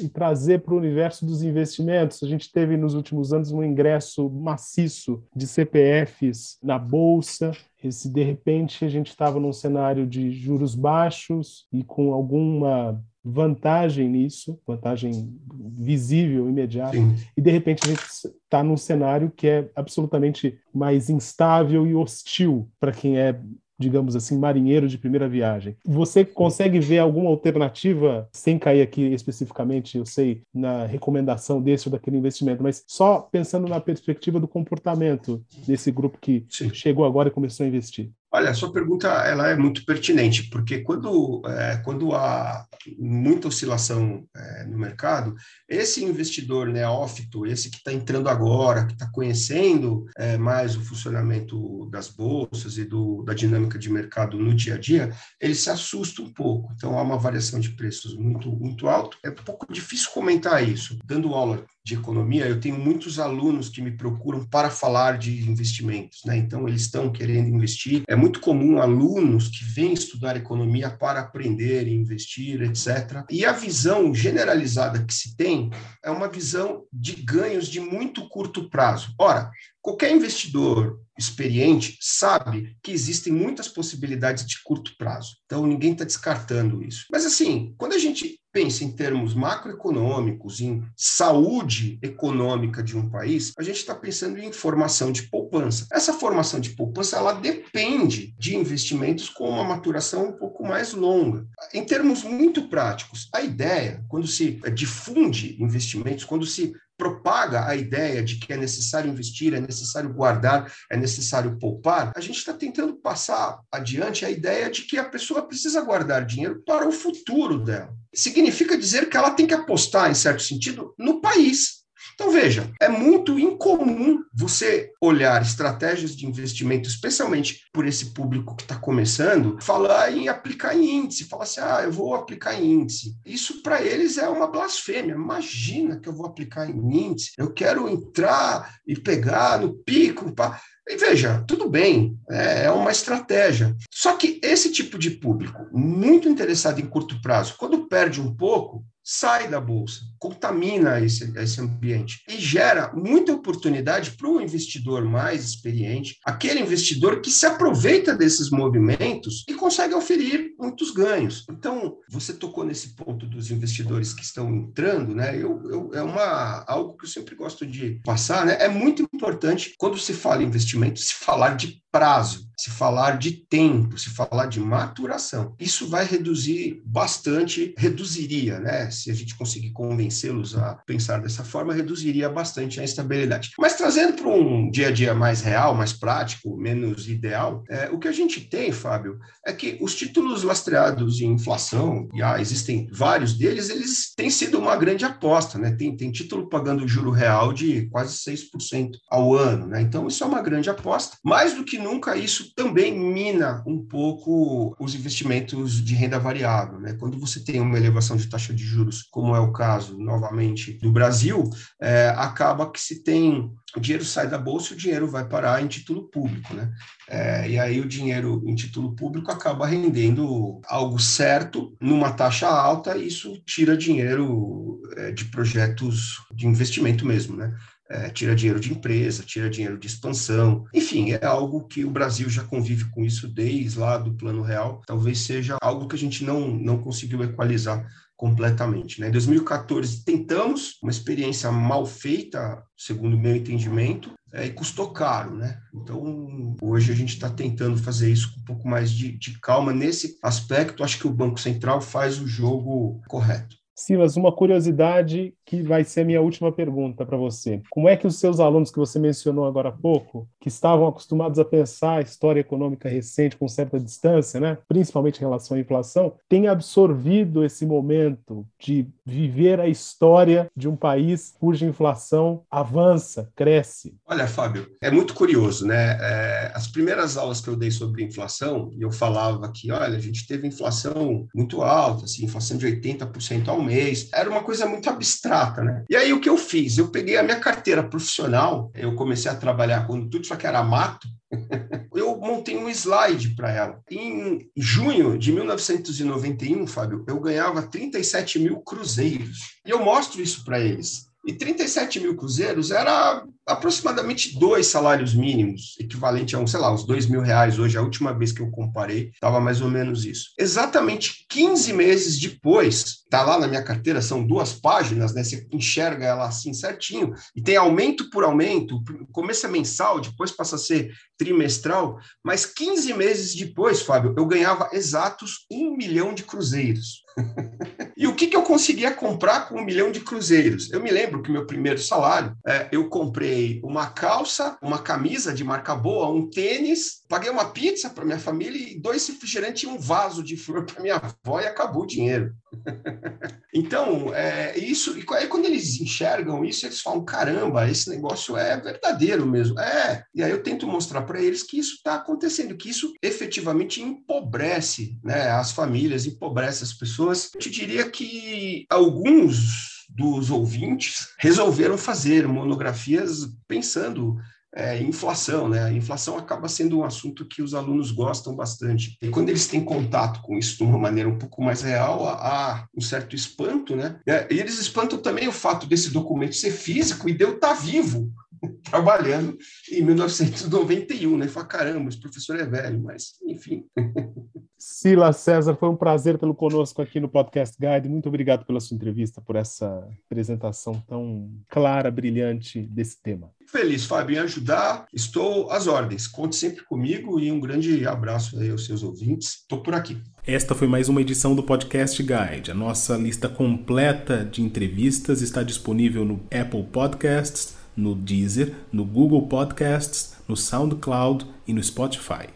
e 0.00 0.08
trazer 0.08 0.60
para 0.60 0.74
o 0.74 0.78
universo 0.78 1.26
dos 1.26 1.42
investimentos. 1.42 2.22
A 2.22 2.26
gente 2.26 2.50
teve 2.50 2.76
nos 2.76 2.94
últimos 2.94 3.32
anos 3.32 3.52
um 3.52 3.62
ingresso 3.62 4.30
maciço 4.30 5.22
de 5.34 5.46
CPFs 5.46 6.58
na 6.62 6.78
bolsa. 6.78 7.52
Esse, 7.82 8.08
de 8.08 8.22
repente, 8.22 8.84
a 8.84 8.88
gente 8.88 9.08
estava 9.08 9.38
num 9.38 9.52
cenário 9.52 10.06
de 10.06 10.30
juros 10.30 10.74
baixos 10.74 11.66
e 11.72 11.82
com 11.82 12.12
alguma 12.12 13.02
vantagem 13.28 14.08
nisso, 14.08 14.60
vantagem 14.64 15.36
visível, 15.52 16.48
imediata, 16.48 16.96
Sim. 16.96 17.16
e 17.36 17.40
de 17.40 17.50
repente 17.50 17.80
a 17.84 17.88
gente 17.88 18.04
está 18.04 18.62
num 18.62 18.76
cenário 18.76 19.32
que 19.34 19.48
é 19.48 19.68
absolutamente 19.74 20.56
mais 20.72 21.10
instável 21.10 21.84
e 21.84 21.94
hostil 21.94 22.70
para 22.78 22.92
quem 22.92 23.18
é 23.18 23.36
digamos 23.78 24.16
assim, 24.16 24.38
marinheiro 24.38 24.88
de 24.88 24.98
primeira 24.98 25.28
viagem. 25.28 25.76
Você 25.84 26.24
consegue 26.24 26.80
ver 26.80 26.98
alguma 26.98 27.30
alternativa, 27.30 28.28
sem 28.32 28.58
cair 28.58 28.82
aqui 28.82 29.02
especificamente, 29.12 29.98
eu 29.98 30.06
sei, 30.06 30.42
na 30.52 30.86
recomendação 30.86 31.60
desse 31.60 31.88
ou 31.88 31.92
daquele 31.92 32.16
investimento, 32.16 32.62
mas 32.62 32.82
só 32.86 33.20
pensando 33.20 33.68
na 33.68 33.80
perspectiva 33.80 34.40
do 34.40 34.48
comportamento 34.48 35.42
desse 35.66 35.90
grupo 35.90 36.18
que 36.20 36.46
Sim. 36.48 36.72
chegou 36.72 37.04
agora 37.04 37.28
e 37.28 37.32
começou 37.32 37.64
a 37.64 37.68
investir? 37.68 38.10
Olha, 38.36 38.50
a 38.50 38.54
sua 38.54 38.70
pergunta 38.70 39.08
ela 39.08 39.48
é 39.48 39.56
muito 39.56 39.82
pertinente, 39.86 40.50
porque 40.50 40.80
quando, 40.80 41.40
é, 41.46 41.78
quando 41.78 42.14
há 42.14 42.66
muita 42.98 43.48
oscilação 43.48 44.28
é, 44.36 44.64
no 44.64 44.76
mercado, 44.76 45.34
esse 45.66 46.04
investidor 46.04 46.66
neófito, 46.66 47.46
esse 47.46 47.70
que 47.70 47.78
está 47.78 47.94
entrando 47.94 48.28
agora, 48.28 48.84
que 48.84 48.92
está 48.92 49.10
conhecendo 49.10 50.04
é, 50.18 50.36
mais 50.36 50.76
o 50.76 50.82
funcionamento 50.82 51.88
das 51.90 52.08
bolsas 52.08 52.76
e 52.76 52.84
do, 52.84 53.22
da 53.22 53.32
dinâmica 53.32 53.78
de 53.78 53.90
mercado 53.90 54.38
no 54.38 54.54
dia 54.54 54.74
a 54.74 54.78
dia, 54.78 55.10
ele 55.40 55.54
se 55.54 55.70
assusta 55.70 56.20
um 56.20 56.30
pouco. 56.30 56.74
Então, 56.76 56.98
há 56.98 57.02
uma 57.02 57.16
variação 57.16 57.58
de 57.58 57.70
preços 57.70 58.14
muito, 58.18 58.50
muito 58.50 58.86
alto. 58.86 59.16
É 59.24 59.30
um 59.30 59.34
pouco 59.34 59.72
difícil 59.72 60.10
comentar 60.12 60.62
isso. 60.62 60.98
Dando 61.06 61.32
aula 61.32 61.64
de 61.86 61.94
economia, 61.94 62.48
eu 62.48 62.58
tenho 62.58 62.76
muitos 62.76 63.20
alunos 63.20 63.68
que 63.68 63.80
me 63.80 63.92
procuram 63.92 64.44
para 64.44 64.68
falar 64.68 65.18
de 65.18 65.48
investimentos, 65.48 66.22
né? 66.24 66.36
Então, 66.36 66.66
eles 66.66 66.80
estão 66.80 67.12
querendo 67.12 67.48
investir. 67.48 68.02
É 68.08 68.16
muito 68.16 68.40
comum 68.40 68.82
alunos 68.82 69.46
que 69.46 69.62
vêm 69.62 69.92
estudar 69.92 70.36
economia 70.36 70.90
para 70.90 71.20
aprender, 71.20 71.86
investir, 71.86 72.60
etc. 72.62 73.24
E 73.30 73.44
a 73.44 73.52
visão 73.52 74.12
generalizada 74.12 75.04
que 75.04 75.14
se 75.14 75.36
tem 75.36 75.70
é 76.04 76.10
uma 76.10 76.28
visão 76.28 76.82
de 76.92 77.12
ganhos 77.22 77.68
de 77.68 77.78
muito 77.78 78.28
curto 78.28 78.68
prazo. 78.68 79.14
Ora, 79.16 79.52
Qualquer 79.86 80.10
investidor 80.10 81.00
experiente 81.16 81.96
sabe 82.00 82.76
que 82.82 82.90
existem 82.90 83.32
muitas 83.32 83.68
possibilidades 83.68 84.44
de 84.44 84.60
curto 84.64 84.90
prazo. 84.98 85.36
Então, 85.44 85.64
ninguém 85.64 85.92
está 85.92 86.04
descartando 86.04 86.82
isso. 86.82 87.06
Mas, 87.08 87.24
assim, 87.24 87.72
quando 87.78 87.92
a 87.92 87.98
gente 87.98 88.40
pensa 88.56 88.84
em 88.84 88.90
termos 88.90 89.34
macroeconômicos, 89.34 90.62
em 90.62 90.82
saúde 90.96 91.98
econômica 92.00 92.82
de 92.82 92.96
um 92.96 93.06
país, 93.10 93.52
a 93.58 93.62
gente 93.62 93.76
está 93.76 93.94
pensando 93.94 94.38
em 94.38 94.50
formação 94.50 95.12
de 95.12 95.24
poupança. 95.24 95.86
Essa 95.92 96.14
formação 96.14 96.58
de 96.58 96.70
poupança, 96.70 97.18
ela 97.18 97.34
depende 97.34 98.34
de 98.38 98.56
investimentos 98.56 99.28
com 99.28 99.46
uma 99.50 99.62
maturação 99.62 100.30
um 100.30 100.32
pouco 100.32 100.66
mais 100.66 100.94
longa. 100.94 101.46
Em 101.74 101.84
termos 101.84 102.22
muito 102.22 102.66
práticos, 102.66 103.28
a 103.30 103.42
ideia, 103.42 104.02
quando 104.08 104.26
se 104.26 104.58
difunde 104.74 105.62
investimentos, 105.62 106.24
quando 106.24 106.46
se 106.46 106.72
propaga 106.96 107.66
a 107.66 107.74
ideia 107.74 108.22
de 108.22 108.36
que 108.36 108.52
é 108.52 108.56
necessário 108.56 109.10
investir, 109.10 109.54
é 109.54 109.60
necessário 109.60 110.12
guardar, 110.12 110.72
é 110.90 110.96
necessário 110.96 111.58
poupar, 111.58 112.12
a 112.14 112.20
gente 112.20 112.38
está 112.38 112.52
tentando 112.52 112.94
passar 112.96 113.60
adiante 113.70 114.24
a 114.24 114.30
ideia 114.30 114.70
de 114.70 114.82
que 114.82 114.98
a 114.98 115.04
pessoa 115.04 115.46
precisa 115.46 115.80
guardar 115.80 116.24
dinheiro 116.24 116.62
para 116.66 116.88
o 116.88 116.92
futuro 116.92 117.58
dela. 117.58 117.94
Significa 118.14 118.78
dizer 118.78 119.08
que 119.08 119.16
ela 119.16 119.30
tem 119.30 119.46
que 119.46 119.54
apostar, 119.54 120.10
em 120.10 120.14
certo 120.14 120.42
sentido, 120.42 120.94
no 120.98 121.20
país. 121.20 121.85
Então, 122.18 122.32
veja, 122.32 122.72
é 122.80 122.88
muito 122.88 123.38
incomum 123.38 124.24
você 124.32 124.90
olhar 125.02 125.42
estratégias 125.42 126.16
de 126.16 126.26
investimento, 126.26 126.88
especialmente 126.88 127.60
por 127.70 127.86
esse 127.86 128.14
público 128.14 128.56
que 128.56 128.62
está 128.62 128.74
começando, 128.74 129.58
falar 129.60 130.10
em 130.10 130.26
aplicar 130.26 130.74
em 130.74 130.96
índice, 130.96 131.24
falar 131.28 131.44
assim, 131.44 131.60
ah, 131.60 131.82
eu 131.84 131.92
vou 131.92 132.14
aplicar 132.14 132.54
em 132.54 132.72
índice. 132.72 133.14
Isso 133.24 133.62
para 133.62 133.82
eles 133.82 134.16
é 134.16 134.26
uma 134.26 134.46
blasfêmia. 134.46 135.12
Imagina 135.12 136.00
que 136.00 136.08
eu 136.08 136.14
vou 136.14 136.24
aplicar 136.24 136.66
em 136.70 137.06
índice, 137.06 137.32
eu 137.36 137.52
quero 137.52 137.86
entrar 137.86 138.76
e 138.86 138.98
pegar 138.98 139.60
no 139.60 139.74
pico. 139.74 140.34
Pá. 140.34 140.58
E 140.88 140.96
veja, 140.96 141.44
tudo 141.46 141.68
bem, 141.68 142.18
é, 142.30 142.64
é 142.64 142.70
uma 142.70 142.92
estratégia. 142.92 143.76
Só 143.92 144.16
que 144.16 144.40
esse 144.42 144.72
tipo 144.72 144.98
de 144.98 145.10
público, 145.10 145.66
muito 145.70 146.30
interessado 146.30 146.80
em 146.80 146.86
curto 146.86 147.20
prazo, 147.20 147.56
quando 147.58 147.86
perde 147.88 148.22
um 148.22 148.34
pouco, 148.34 148.82
sai 149.08 149.48
da 149.48 149.60
bolsa, 149.60 150.00
contamina 150.18 151.00
esse, 151.00 151.32
esse 151.38 151.60
ambiente 151.60 152.22
e 152.28 152.40
gera 152.40 152.92
muita 152.92 153.32
oportunidade 153.32 154.10
para 154.16 154.28
o 154.28 154.40
investidor 154.40 155.04
mais 155.04 155.44
experiente, 155.44 156.18
aquele 156.24 156.60
investidor 156.60 157.20
que 157.20 157.30
se 157.30 157.46
aproveita 157.46 158.12
desses 158.12 158.50
movimentos 158.50 159.44
e 159.48 159.54
consegue 159.54 159.94
oferir 159.94 160.54
muitos 160.58 160.90
ganhos. 160.90 161.44
Então, 161.48 161.98
você 162.10 162.32
tocou 162.32 162.64
nesse 162.64 162.96
ponto 162.96 163.26
dos 163.26 163.52
investidores 163.52 164.12
que 164.12 164.24
estão 164.24 164.52
entrando, 164.52 165.14
né? 165.14 165.36
Eu, 165.36 165.62
eu, 165.70 165.90
é 165.94 166.02
uma, 166.02 166.64
algo 166.66 166.96
que 166.96 167.04
eu 167.04 167.08
sempre 167.08 167.36
gosto 167.36 167.64
de 167.64 168.00
passar, 168.04 168.44
né? 168.44 168.56
É 168.58 168.68
muito 168.68 169.06
importante, 169.14 169.74
quando 169.78 169.96
se 169.98 170.14
fala 170.14 170.42
em 170.42 170.46
investimento, 170.46 170.98
se 170.98 171.14
falar 171.14 171.54
de 171.56 171.80
prazo, 171.96 172.46
se 172.58 172.70
falar 172.70 173.18
de 173.18 173.32
tempo, 173.32 173.98
se 173.98 174.10
falar 174.10 174.46
de 174.46 174.58
maturação. 174.58 175.54
Isso 175.60 175.88
vai 175.88 176.04
reduzir 176.04 176.82
bastante, 176.86 177.74
reduziria, 177.76 178.58
né? 178.58 178.90
Se 178.90 179.10
a 179.10 179.14
gente 179.14 179.36
conseguir 179.36 179.70
convencê-los 179.72 180.56
a 180.56 180.74
pensar 180.86 181.20
dessa 181.20 181.44
forma, 181.44 181.74
reduziria 181.74 182.30
bastante 182.30 182.80
a 182.80 182.84
instabilidade. 182.84 183.52
Mas 183.58 183.76
trazendo 183.76 184.14
para 184.14 184.28
um 184.28 184.70
dia 184.70 184.88
a 184.88 184.90
dia 184.90 185.14
mais 185.14 185.42
real, 185.42 185.74
mais 185.74 185.92
prático, 185.92 186.56
menos 186.56 187.08
ideal, 187.08 187.62
é, 187.68 187.90
o 187.90 187.98
que 187.98 188.08
a 188.08 188.12
gente 188.12 188.40
tem, 188.40 188.72
Fábio, 188.72 189.18
é 189.46 189.52
que 189.52 189.76
os 189.80 189.94
títulos 189.94 190.42
lastreados 190.42 191.20
em 191.20 191.32
inflação, 191.32 192.08
e 192.14 192.22
ah, 192.22 192.40
existem 192.40 192.88
vários 192.90 193.34
deles, 193.34 193.68
eles 193.68 194.14
têm 194.14 194.30
sido 194.30 194.58
uma 194.58 194.76
grande 194.76 195.04
aposta, 195.04 195.58
né? 195.58 195.72
Tem, 195.72 195.94
tem 195.94 196.10
título 196.10 196.48
pagando 196.48 196.88
juro 196.88 197.10
real 197.10 197.52
de 197.52 197.86
quase 197.90 198.16
6% 198.16 198.92
ao 199.10 199.34
ano, 199.34 199.66
né? 199.66 199.82
Então, 199.82 200.08
isso 200.08 200.24
é 200.24 200.26
uma 200.26 200.40
grande 200.40 200.70
aposta. 200.70 201.18
Mais 201.22 201.54
do 201.54 201.64
que 201.64 201.78
nunca, 201.86 202.16
isso 202.16 202.52
também 202.54 202.98
mina 202.98 203.62
um 203.66 203.78
pouco 203.78 204.74
os 204.78 204.94
investimentos 204.94 205.82
de 205.82 205.94
renda 205.94 206.18
variável. 206.18 206.80
Né? 206.80 206.94
Quando 206.98 207.18
você 207.18 207.42
tem 207.42 207.60
uma 207.60 207.78
elevação 207.78 208.16
de 208.16 208.28
taxa 208.28 208.52
de 208.52 208.64
juros, 208.64 209.02
como 209.10 209.34
é 209.34 209.40
o 209.40 209.52
caso, 209.52 209.96
novamente, 209.96 210.78
do 210.78 210.90
Brasil, 210.90 211.48
é, 211.80 212.08
acaba 212.16 212.70
que 212.70 212.80
se 212.80 213.02
tem 213.02 213.50
o 213.76 213.80
dinheiro 213.80 214.04
sai 214.04 214.26
da 214.26 214.38
bolsa 214.38 214.72
o 214.72 214.76
dinheiro 214.76 215.06
vai 215.06 215.28
parar 215.28 215.62
em 215.62 215.66
título 215.66 216.08
público, 216.08 216.54
né? 216.54 216.72
É, 217.08 217.50
e 217.50 217.58
aí 217.58 217.78
o 217.78 217.86
dinheiro 217.86 218.42
em 218.46 218.54
título 218.54 218.96
público 218.96 219.30
acaba 219.30 219.66
rendendo 219.66 220.60
algo 220.66 220.98
certo 220.98 221.76
numa 221.78 222.10
taxa 222.12 222.48
alta 222.48 222.96
e 222.96 223.06
isso 223.06 223.38
tira 223.44 223.76
dinheiro 223.76 224.80
é, 224.96 225.12
de 225.12 225.26
projetos 225.26 226.22
de 226.34 226.46
investimento 226.46 227.04
mesmo, 227.04 227.36
né? 227.36 227.54
É, 227.88 228.08
tira 228.10 228.34
dinheiro 228.34 228.60
de 228.60 228.72
empresa, 228.72 229.22
tira 229.22 229.50
dinheiro 229.50 229.78
de 229.78 229.86
expansão. 229.86 230.64
Enfim, 230.74 231.12
é 231.12 231.24
algo 231.24 231.66
que 231.66 231.84
o 231.84 231.90
Brasil 231.90 232.28
já 232.28 232.42
convive 232.44 232.90
com 232.90 233.04
isso 233.04 233.28
desde 233.28 233.78
lá 233.78 233.98
do 233.98 234.14
Plano 234.14 234.42
Real. 234.42 234.82
Talvez 234.86 235.20
seja 235.20 235.56
algo 235.60 235.88
que 235.88 235.96
a 235.96 235.98
gente 235.98 236.24
não, 236.24 236.48
não 236.48 236.78
conseguiu 236.78 237.22
equalizar 237.22 237.86
completamente. 238.16 239.00
Né? 239.00 239.08
Em 239.08 239.12
2014, 239.12 240.04
tentamos 240.04 240.78
uma 240.82 240.90
experiência 240.90 241.52
mal 241.52 241.84
feita, 241.84 242.62
segundo 242.76 243.18
meu 243.18 243.36
entendimento, 243.36 244.14
é, 244.32 244.46
e 244.46 244.52
custou 244.52 244.90
caro. 244.92 245.36
Né? 245.36 245.58
Então, 245.74 246.56
hoje 246.60 246.90
a 246.90 246.94
gente 246.94 247.14
está 247.14 247.30
tentando 247.30 247.76
fazer 247.76 248.10
isso 248.10 248.34
com 248.34 248.40
um 248.40 248.44
pouco 248.44 248.68
mais 248.68 248.90
de, 248.90 249.12
de 249.12 249.38
calma. 249.38 249.72
Nesse 249.72 250.18
aspecto, 250.22 250.82
acho 250.82 250.98
que 250.98 251.06
o 251.06 251.12
Banco 251.12 251.38
Central 251.38 251.80
faz 251.80 252.18
o 252.18 252.26
jogo 252.26 253.00
correto. 253.06 253.56
Silas, 253.78 254.16
uma 254.16 254.32
curiosidade 254.32 255.34
que 255.44 255.62
vai 255.62 255.84
ser 255.84 256.00
a 256.00 256.04
minha 256.06 256.22
última 256.22 256.50
pergunta 256.50 257.04
para 257.04 257.18
você. 257.18 257.60
Como 257.70 257.86
é 257.86 257.94
que 257.94 258.06
os 258.06 258.18
seus 258.18 258.40
alunos 258.40 258.70
que 258.70 258.78
você 258.78 258.98
mencionou 258.98 259.44
agora 259.44 259.68
há 259.68 259.72
pouco, 259.72 260.26
que 260.46 260.50
estavam 260.50 260.86
acostumados 260.86 261.40
a 261.40 261.44
pensar 261.44 261.96
a 261.96 262.00
história 262.02 262.38
econômica 262.38 262.88
recente 262.88 263.36
com 263.36 263.48
certa 263.48 263.80
distância, 263.80 264.38
né, 264.38 264.56
principalmente 264.68 265.16
em 265.16 265.22
relação 265.22 265.56
à 265.56 265.60
inflação, 265.60 266.14
têm 266.28 266.46
absorvido 266.46 267.44
esse 267.44 267.66
momento 267.66 268.46
de 268.56 268.86
viver 269.04 269.58
a 269.58 269.66
história 269.66 270.48
de 270.56 270.68
um 270.68 270.76
país 270.76 271.34
cuja 271.40 271.66
inflação 271.66 272.44
avança, 272.48 273.28
cresce? 273.34 273.96
Olha, 274.06 274.28
Fábio, 274.28 274.70
é 274.80 274.88
muito 274.88 275.14
curioso, 275.14 275.66
né? 275.66 275.98
É, 276.00 276.52
as 276.54 276.68
primeiras 276.68 277.16
aulas 277.16 277.40
que 277.40 277.48
eu 277.48 277.56
dei 277.56 277.72
sobre 277.72 278.04
inflação, 278.04 278.70
eu 278.78 278.92
falava 278.92 279.50
que, 279.50 279.72
olha, 279.72 279.96
a 279.96 280.00
gente 280.00 280.28
teve 280.28 280.46
inflação 280.46 281.26
muito 281.34 281.60
alta, 281.60 282.04
assim, 282.04 282.24
inflação 282.24 282.56
de 282.56 282.66
80% 282.66 283.48
ao 283.48 283.60
mês. 283.60 284.08
Era 284.12 284.30
uma 284.30 284.44
coisa 284.44 284.64
muito 284.66 284.88
abstrata, 284.88 285.64
né? 285.64 285.84
E 285.90 285.96
aí 285.96 286.12
o 286.12 286.20
que 286.20 286.28
eu 286.28 286.36
fiz? 286.36 286.78
Eu 286.78 286.88
peguei 286.88 287.16
a 287.16 287.22
minha 287.24 287.40
carteira 287.40 287.82
profissional, 287.82 288.70
eu 288.74 288.94
comecei 288.94 289.28
a 289.28 289.34
trabalhar 289.34 289.88
quando 289.88 290.08
tudo 290.08 290.22
isso 290.22 290.35
aqui 290.36 290.46
era 290.46 290.62
mato, 290.62 291.08
eu 291.94 292.16
montei 292.18 292.56
um 292.56 292.68
slide 292.68 293.34
para 293.34 293.50
ela. 293.50 293.80
Em 293.90 294.48
junho 294.56 295.18
de 295.18 295.32
1991, 295.32 296.66
Fábio, 296.66 297.04
eu 297.08 297.18
ganhava 297.20 297.62
37 297.62 298.38
mil 298.38 298.60
cruzeiros. 298.60 299.56
E 299.66 299.70
eu 299.70 299.82
mostro 299.82 300.22
isso 300.22 300.44
para 300.44 300.60
eles. 300.60 301.06
E 301.26 301.32
37 301.32 301.98
mil 301.98 302.14
cruzeiros 302.14 302.70
era 302.70 303.24
aproximadamente 303.44 304.38
dois 304.38 304.68
salários 304.68 305.12
mínimos, 305.12 305.74
equivalente 305.80 306.36
a, 306.36 306.38
um, 306.38 306.46
sei 306.46 306.60
lá, 306.60 306.72
uns 306.72 306.84
dois 306.84 307.06
mil 307.06 307.20
reais 307.20 307.58
hoje. 307.58 307.76
A 307.76 307.82
última 307.82 308.14
vez 308.14 308.30
que 308.30 308.40
eu 308.40 308.48
comparei, 308.48 309.10
estava 309.12 309.40
mais 309.40 309.60
ou 309.60 309.68
menos 309.68 310.04
isso. 310.04 310.30
Exatamente 310.38 311.26
15 311.28 311.72
meses 311.72 312.20
depois, 312.20 312.98
Tá 313.08 313.22
lá 313.22 313.38
na 313.38 313.46
minha 313.46 313.62
carteira, 313.62 314.02
são 314.02 314.26
duas 314.26 314.52
páginas, 314.52 315.14
né? 315.14 315.22
Você 315.22 315.46
enxerga 315.52 316.06
ela 316.06 316.26
assim 316.26 316.52
certinho, 316.52 317.12
e 317.34 317.42
tem 317.42 317.56
aumento 317.56 318.10
por 318.10 318.24
aumento, 318.24 318.82
começa 319.12 319.48
mensal, 319.48 320.00
depois 320.00 320.32
passa 320.32 320.56
a 320.56 320.58
ser 320.58 320.92
trimestral, 321.16 321.98
mas 322.24 322.44
15 322.44 322.92
meses 322.94 323.34
depois, 323.34 323.80
Fábio, 323.80 324.14
eu 324.16 324.26
ganhava 324.26 324.70
exatos 324.72 325.46
um 325.50 325.76
milhão 325.76 326.12
de 326.12 326.24
cruzeiros. 326.24 327.04
e 327.96 328.06
o 328.06 328.14
que, 328.14 328.26
que 328.26 328.36
eu 328.36 328.42
conseguia 328.42 328.92
comprar 328.92 329.48
com 329.48 329.60
um 329.60 329.64
milhão 329.64 329.90
de 329.90 330.00
cruzeiros? 330.00 330.70
Eu 330.72 330.82
me 330.82 330.90
lembro 330.90 331.22
que 331.22 331.30
meu 331.30 331.46
primeiro 331.46 331.80
salário, 331.80 332.36
é, 332.46 332.68
eu 332.70 332.88
comprei 332.88 333.60
uma 333.64 333.86
calça, 333.86 334.58
uma 334.60 334.78
camisa 334.78 335.32
de 335.32 335.42
marca 335.42 335.74
boa, 335.74 336.10
um 336.10 336.28
tênis, 336.28 337.02
paguei 337.08 337.30
uma 337.30 337.46
pizza 337.46 337.88
para 337.88 338.04
minha 338.04 338.18
família 338.18 338.58
e 338.58 338.78
dois 338.78 339.06
refrigerantes 339.08 339.62
e 339.62 339.66
um 339.66 339.78
vaso 339.78 340.22
de 340.22 340.36
flor 340.36 340.66
para 340.66 340.82
minha 340.82 340.96
avó 340.96 341.40
e 341.40 341.46
acabou 341.46 341.84
o 341.84 341.86
dinheiro. 341.86 342.34
então, 343.54 344.14
é, 344.14 344.58
isso, 344.58 344.98
e 344.98 345.04
aí 345.14 345.26
quando 345.26 345.44
eles 345.46 345.80
enxergam 345.80 346.44
isso, 346.44 346.66
eles 346.66 346.80
falam: 346.80 347.04
caramba, 347.04 347.68
esse 347.68 347.90
negócio 347.90 348.36
é 348.36 348.60
verdadeiro 348.60 349.26
mesmo. 349.26 349.58
É, 349.58 350.04
e 350.14 350.22
aí 350.22 350.30
eu 350.30 350.42
tento 350.42 350.66
mostrar 350.66 351.02
para 351.02 351.20
eles 351.20 351.42
que 351.42 351.58
isso 351.58 351.74
está 351.74 351.94
acontecendo, 351.94 352.56
que 352.56 352.70
isso 352.70 352.92
efetivamente 353.02 353.82
empobrece 353.82 354.98
né, 355.02 355.30
as 355.30 355.52
famílias, 355.52 356.06
empobrece 356.06 356.64
as 356.64 356.72
pessoas. 356.72 357.30
Eu 357.34 357.40
te 357.40 357.50
diria 357.50 357.88
que 357.90 358.66
alguns 358.70 359.76
dos 359.88 360.30
ouvintes 360.30 361.08
resolveram 361.18 361.78
fazer 361.78 362.26
monografias 362.26 363.28
pensando 363.46 364.16
é, 364.56 364.80
inflação, 364.80 365.50
né? 365.50 365.64
A 365.64 365.72
inflação 365.72 366.16
acaba 366.16 366.48
sendo 366.48 366.78
um 366.78 366.84
assunto 366.84 367.26
que 367.26 367.42
os 367.42 367.52
alunos 367.52 367.90
gostam 367.90 368.34
bastante. 368.34 368.96
E 369.02 369.08
quando 369.10 369.28
eles 369.28 369.46
têm 369.46 369.62
contato 369.62 370.22
com 370.22 370.38
isso 370.38 370.56
de 370.56 370.62
uma 370.62 370.78
maneira 370.78 371.10
um 371.10 371.18
pouco 371.18 371.42
mais 371.42 371.60
real, 371.60 372.08
há 372.08 372.66
um 372.74 372.80
certo 372.80 373.14
espanto, 373.14 373.76
né? 373.76 374.00
E 374.30 374.38
eles 374.40 374.58
espantam 374.58 374.98
também 374.98 375.28
o 375.28 375.32
fato 375.32 375.66
desse 375.66 375.90
documento 375.90 376.34
ser 376.34 376.52
físico 376.52 377.06
e 377.06 377.12
de 377.12 377.22
eu 377.22 377.34
estar 377.34 377.52
vivo 377.52 378.10
trabalhando 378.64 379.36
em 379.70 379.82
1991, 379.82 381.18
né? 381.18 381.28
Fala, 381.28 381.46
caramba, 381.46 381.90
esse 381.90 382.00
professor 382.00 382.40
é 382.40 382.46
velho, 382.46 382.82
mas 382.82 383.12
enfim. 383.26 383.66
Silas 384.58 385.16
César, 385.18 385.54
foi 385.54 385.68
um 385.68 385.76
prazer 385.76 386.18
tê-lo 386.18 386.34
conosco 386.34 386.80
aqui 386.80 386.98
no 386.98 387.08
Podcast 387.08 387.56
Guide. 387.60 387.88
Muito 387.88 388.08
obrigado 388.08 388.44
pela 388.46 388.58
sua 388.58 388.74
entrevista, 388.74 389.20
por 389.20 389.36
essa 389.36 389.86
apresentação 390.06 390.82
tão 390.88 391.30
clara, 391.48 391.90
brilhante 391.90 392.62
desse 392.62 393.00
tema. 393.02 393.30
Feliz, 393.46 393.84
Fábio, 393.84 394.16
em 394.16 394.20
ajudar. 394.20 394.86
Estou 394.92 395.50
às 395.50 395.66
ordens. 395.66 396.06
Conte 396.08 396.36
sempre 396.36 396.64
comigo 396.64 397.20
e 397.20 397.30
um 397.30 397.38
grande 397.38 397.86
abraço 397.86 398.38
aí 398.38 398.50
aos 398.50 398.64
seus 398.64 398.82
ouvintes. 398.82 399.40
Estou 399.42 399.62
por 399.62 399.74
aqui. 399.74 400.00
Esta 400.26 400.54
foi 400.54 400.66
mais 400.66 400.88
uma 400.88 401.00
edição 401.00 401.34
do 401.34 401.42
Podcast 401.42 402.02
Guide. 402.02 402.50
A 402.50 402.54
nossa 402.54 402.96
lista 402.96 403.28
completa 403.28 404.24
de 404.24 404.42
entrevistas 404.42 405.20
está 405.20 405.42
disponível 405.42 406.04
no 406.04 406.20
Apple 406.24 406.64
Podcasts, 406.64 407.56
no 407.76 407.94
Deezer, 407.94 408.54
no 408.72 408.84
Google 408.84 409.28
Podcasts, 409.28 410.16
no 410.26 410.36
SoundCloud 410.36 411.26
e 411.46 411.52
no 411.52 411.62
Spotify. 411.62 412.35